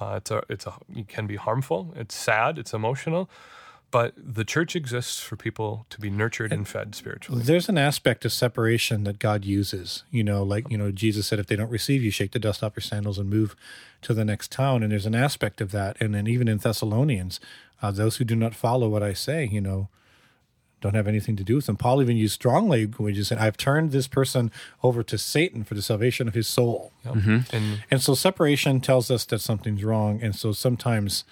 Uh, 0.00 0.14
it's 0.16 0.30
a 0.30 0.42
it's 0.48 0.66
a 0.66 0.74
it 0.94 1.08
can 1.08 1.26
be 1.26 1.36
harmful. 1.36 1.94
It's 1.96 2.14
sad. 2.14 2.58
It's 2.58 2.74
emotional, 2.74 3.30
but 3.90 4.14
the 4.16 4.44
church 4.44 4.74
exists 4.74 5.20
for 5.20 5.36
people 5.36 5.86
to 5.90 6.00
be 6.00 6.10
nurtured 6.10 6.52
and 6.52 6.66
fed 6.66 6.94
spiritually. 6.94 7.42
There's 7.42 7.68
an 7.68 7.78
aspect 7.78 8.24
of 8.24 8.32
separation 8.32 9.04
that 9.04 9.18
God 9.18 9.44
uses. 9.44 10.02
You 10.10 10.24
know, 10.24 10.42
like, 10.42 10.68
you 10.70 10.76
know, 10.76 10.90
Jesus 10.90 11.26
said, 11.26 11.38
if 11.38 11.46
they 11.46 11.56
don't 11.56 11.70
receive 11.70 12.02
you, 12.02 12.10
shake 12.10 12.32
the 12.32 12.38
dust 12.38 12.62
off 12.62 12.76
your 12.76 12.82
sandals 12.82 13.18
and 13.18 13.30
move 13.30 13.54
to 14.02 14.12
the 14.12 14.24
next 14.24 14.50
town. 14.50 14.82
And 14.82 14.92
there's 14.92 15.06
an 15.06 15.14
aspect 15.14 15.60
of 15.60 15.70
that. 15.70 15.96
And 16.00 16.14
then 16.14 16.26
even 16.26 16.48
in 16.48 16.58
Thessalonians, 16.58 17.40
uh, 17.80 17.90
those 17.90 18.16
who 18.16 18.24
do 18.24 18.36
not 18.36 18.54
follow 18.54 18.88
what 18.88 19.02
I 19.02 19.12
say, 19.12 19.46
you 19.50 19.60
know, 19.60 19.88
don't 20.80 20.94
have 20.94 21.08
anything 21.08 21.36
to 21.36 21.44
do 21.44 21.56
with 21.56 21.66
them. 21.66 21.76
Paul 21.76 22.02
even 22.02 22.16
used 22.16 22.34
strong 22.34 22.68
language 22.68 23.16
and 23.16 23.26
said, 23.26 23.38
I've 23.38 23.56
turned 23.56 23.92
this 23.92 24.06
person 24.06 24.50
over 24.82 25.02
to 25.04 25.16
Satan 25.16 25.64
for 25.64 25.74
the 25.74 25.80
salvation 25.82 26.28
of 26.28 26.34
his 26.34 26.46
soul. 26.46 26.92
And 27.04 27.22
And 27.90 28.02
so 28.02 28.14
separation 28.14 28.80
tells 28.80 29.10
us 29.10 29.24
that 29.26 29.40
something's 29.40 29.82
wrong. 29.82 30.20
And 30.22 30.34
so 30.36 30.52
sometimes 30.52 31.24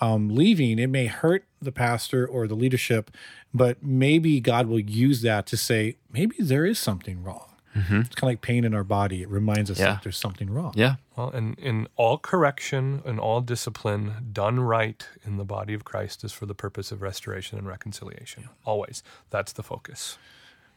um, 0.00 0.28
leaving, 0.28 0.78
it 0.78 0.88
may 0.88 1.06
hurt 1.06 1.44
the 1.60 1.72
pastor 1.72 2.26
or 2.26 2.46
the 2.46 2.54
leadership, 2.54 3.10
but 3.52 3.82
maybe 3.82 4.40
God 4.40 4.66
will 4.66 4.78
use 4.80 5.22
that 5.22 5.46
to 5.46 5.56
say, 5.56 5.96
maybe 6.12 6.36
there 6.38 6.64
is 6.64 6.78
something 6.78 7.22
wrong. 7.22 7.44
It's 7.74 7.86
kind 7.86 8.08
of 8.14 8.22
like 8.22 8.40
pain 8.40 8.64
in 8.64 8.74
our 8.74 8.82
body. 8.82 9.22
It 9.22 9.28
reminds 9.28 9.70
us 9.70 9.78
Yeah. 9.78 9.92
that 9.92 10.02
there's 10.02 10.16
something 10.16 10.50
wrong. 10.50 10.72
Yeah. 10.74 10.96
well, 11.16 11.30
and 11.30 11.56
in 11.60 11.86
all 11.94 12.18
correction 12.18 13.02
and 13.06 13.20
all 13.20 13.40
discipline 13.40 14.30
done 14.32 14.58
right 14.58 15.06
in 15.24 15.36
the 15.36 15.44
body 15.44 15.74
of 15.74 15.84
Christ 15.84 16.24
is 16.24 16.32
for 16.32 16.44
the 16.44 16.56
purpose 16.56 16.90
of 16.90 17.02
restoration 17.02 17.56
and 17.56 17.68
reconciliation. 17.68 18.48
Always, 18.64 19.04
that's 19.30 19.52
the 19.52 19.62
focus. 19.62 20.18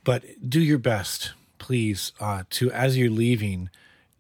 But 0.04 0.26
do 0.48 0.60
your 0.62 0.78
best, 0.78 1.34
please, 1.58 2.12
uh, 2.20 2.44
to 2.52 2.72
as 2.72 2.98
you're 2.98 3.10
leaving, 3.10 3.72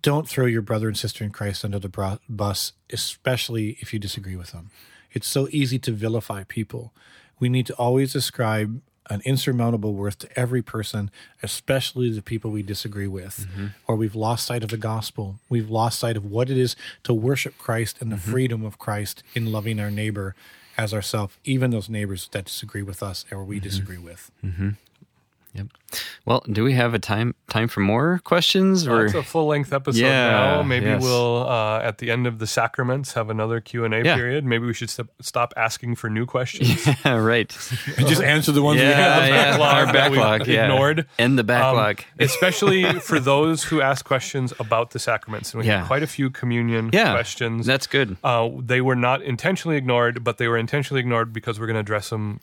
don't 0.01 0.27
throw 0.27 0.47
your 0.47 0.63
brother 0.63 0.87
and 0.87 0.97
sister 0.97 1.23
in 1.23 1.29
Christ 1.29 1.63
under 1.63 1.77
the 1.77 2.17
bus, 2.27 2.73
especially 2.91 3.77
if 3.79 3.93
you 3.93 3.99
disagree 3.99 4.35
with 4.35 4.53
them. 4.53 4.71
It's 5.11 5.27
so 5.27 5.47
easy 5.51 5.79
to 5.79 5.91
vilify 5.91 6.43
people. 6.43 6.93
We 7.39 7.49
need 7.49 7.65
to 7.67 7.73
always 7.75 8.15
ascribe 8.15 8.81
an 9.09 9.21
insurmountable 9.25 9.93
worth 9.93 10.19
to 10.19 10.39
every 10.39 10.61
person, 10.61 11.11
especially 11.43 12.09
the 12.11 12.21
people 12.21 12.51
we 12.51 12.63
disagree 12.63 13.07
with, 13.07 13.47
mm-hmm. 13.49 13.67
or 13.87 13.95
we've 13.95 14.15
lost 14.15 14.45
sight 14.45 14.63
of 14.63 14.69
the 14.69 14.77
gospel. 14.77 15.39
We've 15.49 15.69
lost 15.69 15.99
sight 15.99 16.15
of 16.15 16.25
what 16.25 16.49
it 16.49 16.57
is 16.57 16.75
to 17.03 17.13
worship 17.13 17.57
Christ 17.57 17.97
and 17.99 18.11
the 18.11 18.15
mm-hmm. 18.15 18.31
freedom 18.31 18.65
of 18.65 18.79
Christ 18.79 19.23
in 19.33 19.51
loving 19.51 19.79
our 19.79 19.91
neighbor 19.91 20.35
as 20.77 20.93
ourselves, 20.93 21.35
even 21.43 21.71
those 21.71 21.89
neighbors 21.89 22.29
that 22.31 22.45
disagree 22.45 22.83
with 22.83 23.03
us 23.03 23.25
or 23.31 23.43
we 23.43 23.57
mm-hmm. 23.57 23.63
disagree 23.63 23.97
with. 23.97 24.31
Yep. 25.53 25.67
Well, 26.25 26.45
do 26.49 26.63
we 26.63 26.71
have 26.73 26.93
a 26.93 26.99
time 26.99 27.35
time 27.49 27.67
for 27.67 27.81
more 27.81 28.21
questions? 28.23 28.87
Well, 28.87 28.99
Or 28.99 29.05
it's 29.05 29.13
a 29.15 29.21
full 29.23 29.47
length 29.47 29.73
episode 29.73 29.99
Yeah, 29.99 30.29
now. 30.29 30.63
Maybe 30.63 30.85
yes. 30.85 31.01
we'll 31.03 31.45
uh, 31.45 31.79
at 31.81 31.97
the 31.97 32.09
end 32.09 32.25
of 32.25 32.39
the 32.39 32.47
sacraments 32.47 33.13
have 33.15 33.29
another 33.29 33.59
Q 33.59 33.83
and 33.83 33.93
A 33.93 34.01
Yeah. 34.01 34.15
period. 34.15 34.45
Maybe 34.45 34.65
we 34.65 34.73
should 34.73 34.89
st- 34.89 35.09
stop 35.19 35.53
asking 35.57 35.95
for 35.97 36.09
new 36.09 36.25
questions. 36.25 36.85
yeah, 37.05 37.17
right. 37.17 37.51
And 37.97 38.07
just 38.07 38.21
answer 38.23 38.53
the 38.53 38.61
ones 38.61 38.79
we 38.79 38.85
have. 38.85 39.27
yeah. 39.27 39.57
backlog 39.57 39.87
Our 39.87 39.93
that 39.93 40.11
we 40.11 40.17
backlog. 40.17 40.47
Yeah. 40.47 40.63
ignored. 40.63 41.07
End 41.19 41.37
the 41.37 41.41
Um, 41.43 41.47
backlog. 41.47 42.01
especially 42.19 42.83
for 43.01 43.19
those 43.19 43.63
who 43.65 43.81
ask 43.81 44.05
questions 44.05 44.53
about 44.57 44.91
the 44.91 44.99
sacraments. 44.99 45.53
And 45.53 45.61
we 45.61 45.67
Yeah. 45.67 45.79
had 45.79 45.87
quite 45.87 46.03
a 46.03 46.07
few 46.07 46.29
communion 46.29 46.91
yeah. 46.93 47.11
questions. 47.11 47.65
That's 47.65 47.87
good. 47.87 48.15
uh, 48.23 48.47
they 48.57 48.79
were 48.79 48.95
not 48.95 49.21
intentionally 49.21 49.75
ignored, 49.75 50.23
but 50.23 50.37
they 50.37 50.47
were 50.47 50.57
intentionally 50.57 51.01
ignored 51.01 51.33
because 51.33 51.59
we're 51.59 51.67
going 51.67 51.75
to 51.75 51.81
address 51.81 52.09
them 52.09 52.39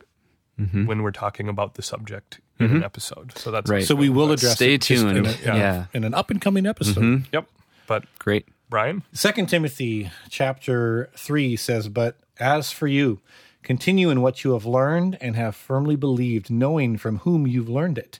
Mm-hmm. 0.58 0.86
when 0.86 1.02
we're 1.02 1.12
talking 1.12 1.48
about 1.48 1.74
the 1.74 1.82
subject 1.82 2.40
in 2.58 2.66
an 2.66 2.72
mm-hmm. 2.72 2.84
episode. 2.84 3.38
So 3.38 3.52
that's 3.52 3.70
Right. 3.70 3.84
So 3.84 3.94
we 3.94 4.08
will 4.08 4.32
address 4.32 4.56
Stay 4.56 4.74
it 4.74 4.82
just 4.82 5.02
tuned. 5.02 5.18
in, 5.18 5.26
a- 5.26 5.36
Yeah. 5.44 5.56
yeah, 5.56 5.84
in 5.92 6.02
an 6.02 6.14
up 6.14 6.30
and 6.30 6.40
coming 6.40 6.66
episode. 6.66 6.96
Mm-hmm. 6.96 7.24
Yep. 7.32 7.48
But 7.86 8.04
Great. 8.18 8.48
Brian, 8.68 9.02
Second 9.12 9.46
Timothy 9.48 10.10
chapter 10.28 11.10
three 11.16 11.54
says, 11.56 11.88
But 11.88 12.16
as 12.40 12.72
for 12.72 12.86
you, 12.88 13.20
continue 13.62 14.10
in 14.10 14.20
what 14.20 14.42
you 14.44 14.52
have 14.52 14.66
learned 14.66 15.16
and 15.20 15.36
have 15.36 15.54
firmly 15.54 15.96
believed, 15.96 16.50
knowing 16.50 16.98
from 16.98 17.18
whom 17.18 17.46
you've 17.46 17.68
learned 17.68 17.96
it, 17.96 18.18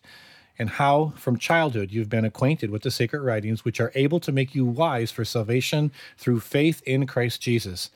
and 0.59 0.71
how 0.71 1.13
from 1.17 1.39
childhood 1.39 1.91
you've 1.91 2.09
been 2.09 2.25
acquainted 2.25 2.71
with 2.71 2.83
the 2.83 2.91
sacred 2.91 3.23
writings, 3.23 3.65
which 3.65 3.81
are 3.81 3.93
able 3.95 4.21
to 4.21 4.33
make 4.33 4.55
you 4.55 4.65
wise 4.65 5.11
for 5.11 5.25
salvation 5.25 5.91
through 6.17 6.41
faith 6.41 6.83
in 6.87 7.07
Christ 7.07 7.41
Jesus. 7.43 7.91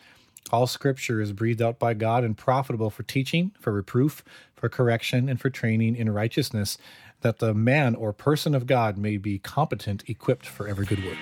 All 0.50 0.66
scripture 0.66 1.20
is 1.20 1.33
breathed 1.33 1.62
out 1.62 1.78
by 1.78 1.94
God 1.94 2.24
and 2.24 2.37
profitable 2.37 2.90
for 2.90 3.02
teaching, 3.02 3.52
for 3.59 3.72
reproof, 3.72 4.22
for 4.55 4.68
correction, 4.68 5.28
and 5.28 5.40
for 5.40 5.50
training 5.50 5.96
in 5.96 6.11
righteousness, 6.11 6.78
that 7.22 7.38
the 7.38 7.55
man 7.55 7.94
or 7.94 8.12
person 8.12 8.55
of 8.55 8.66
God 8.66 8.98
may 8.98 9.16
be 9.16 9.38
competent, 9.38 10.05
equipped 10.09 10.46
for 10.46 10.68
every 10.68 10.85
good 10.85 11.05
work. 11.05 11.18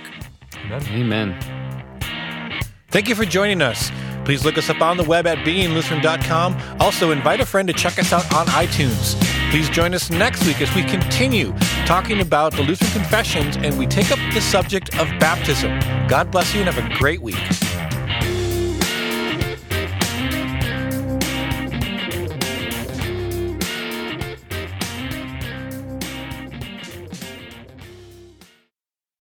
amen. 0.64 0.82
Amen. 0.88 1.70
Thank 2.90 3.08
you 3.08 3.14
for 3.14 3.24
joining 3.24 3.62
us. 3.62 3.90
Please 4.24 4.44
look 4.44 4.58
us 4.58 4.68
up 4.68 4.80
on 4.80 4.96
the 4.96 5.04
web 5.04 5.26
at 5.26 5.38
beinglutheran.com. 5.38 6.56
Also, 6.80 7.12
invite 7.12 7.40
a 7.40 7.46
friend 7.46 7.68
to 7.68 7.74
check 7.74 7.98
us 7.98 8.12
out 8.12 8.32
on 8.34 8.46
iTunes. 8.48 9.20
Please 9.50 9.68
join 9.70 9.94
us 9.94 10.10
next 10.10 10.44
week 10.46 10.60
as 10.60 10.74
we 10.74 10.82
continue 10.82 11.52
talking 11.86 12.20
about 12.20 12.52
the 12.52 12.62
Lutheran 12.62 12.90
confessions 12.92 13.56
and 13.56 13.78
we 13.78 13.86
take 13.86 14.10
up 14.10 14.18
the 14.34 14.40
subject 14.40 14.98
of 14.98 15.08
baptism. 15.18 15.78
God 16.08 16.30
bless 16.30 16.52
you 16.52 16.60
and 16.60 16.68
have 16.68 16.84
a 16.84 16.98
great 16.98 17.22
week. 17.22 17.38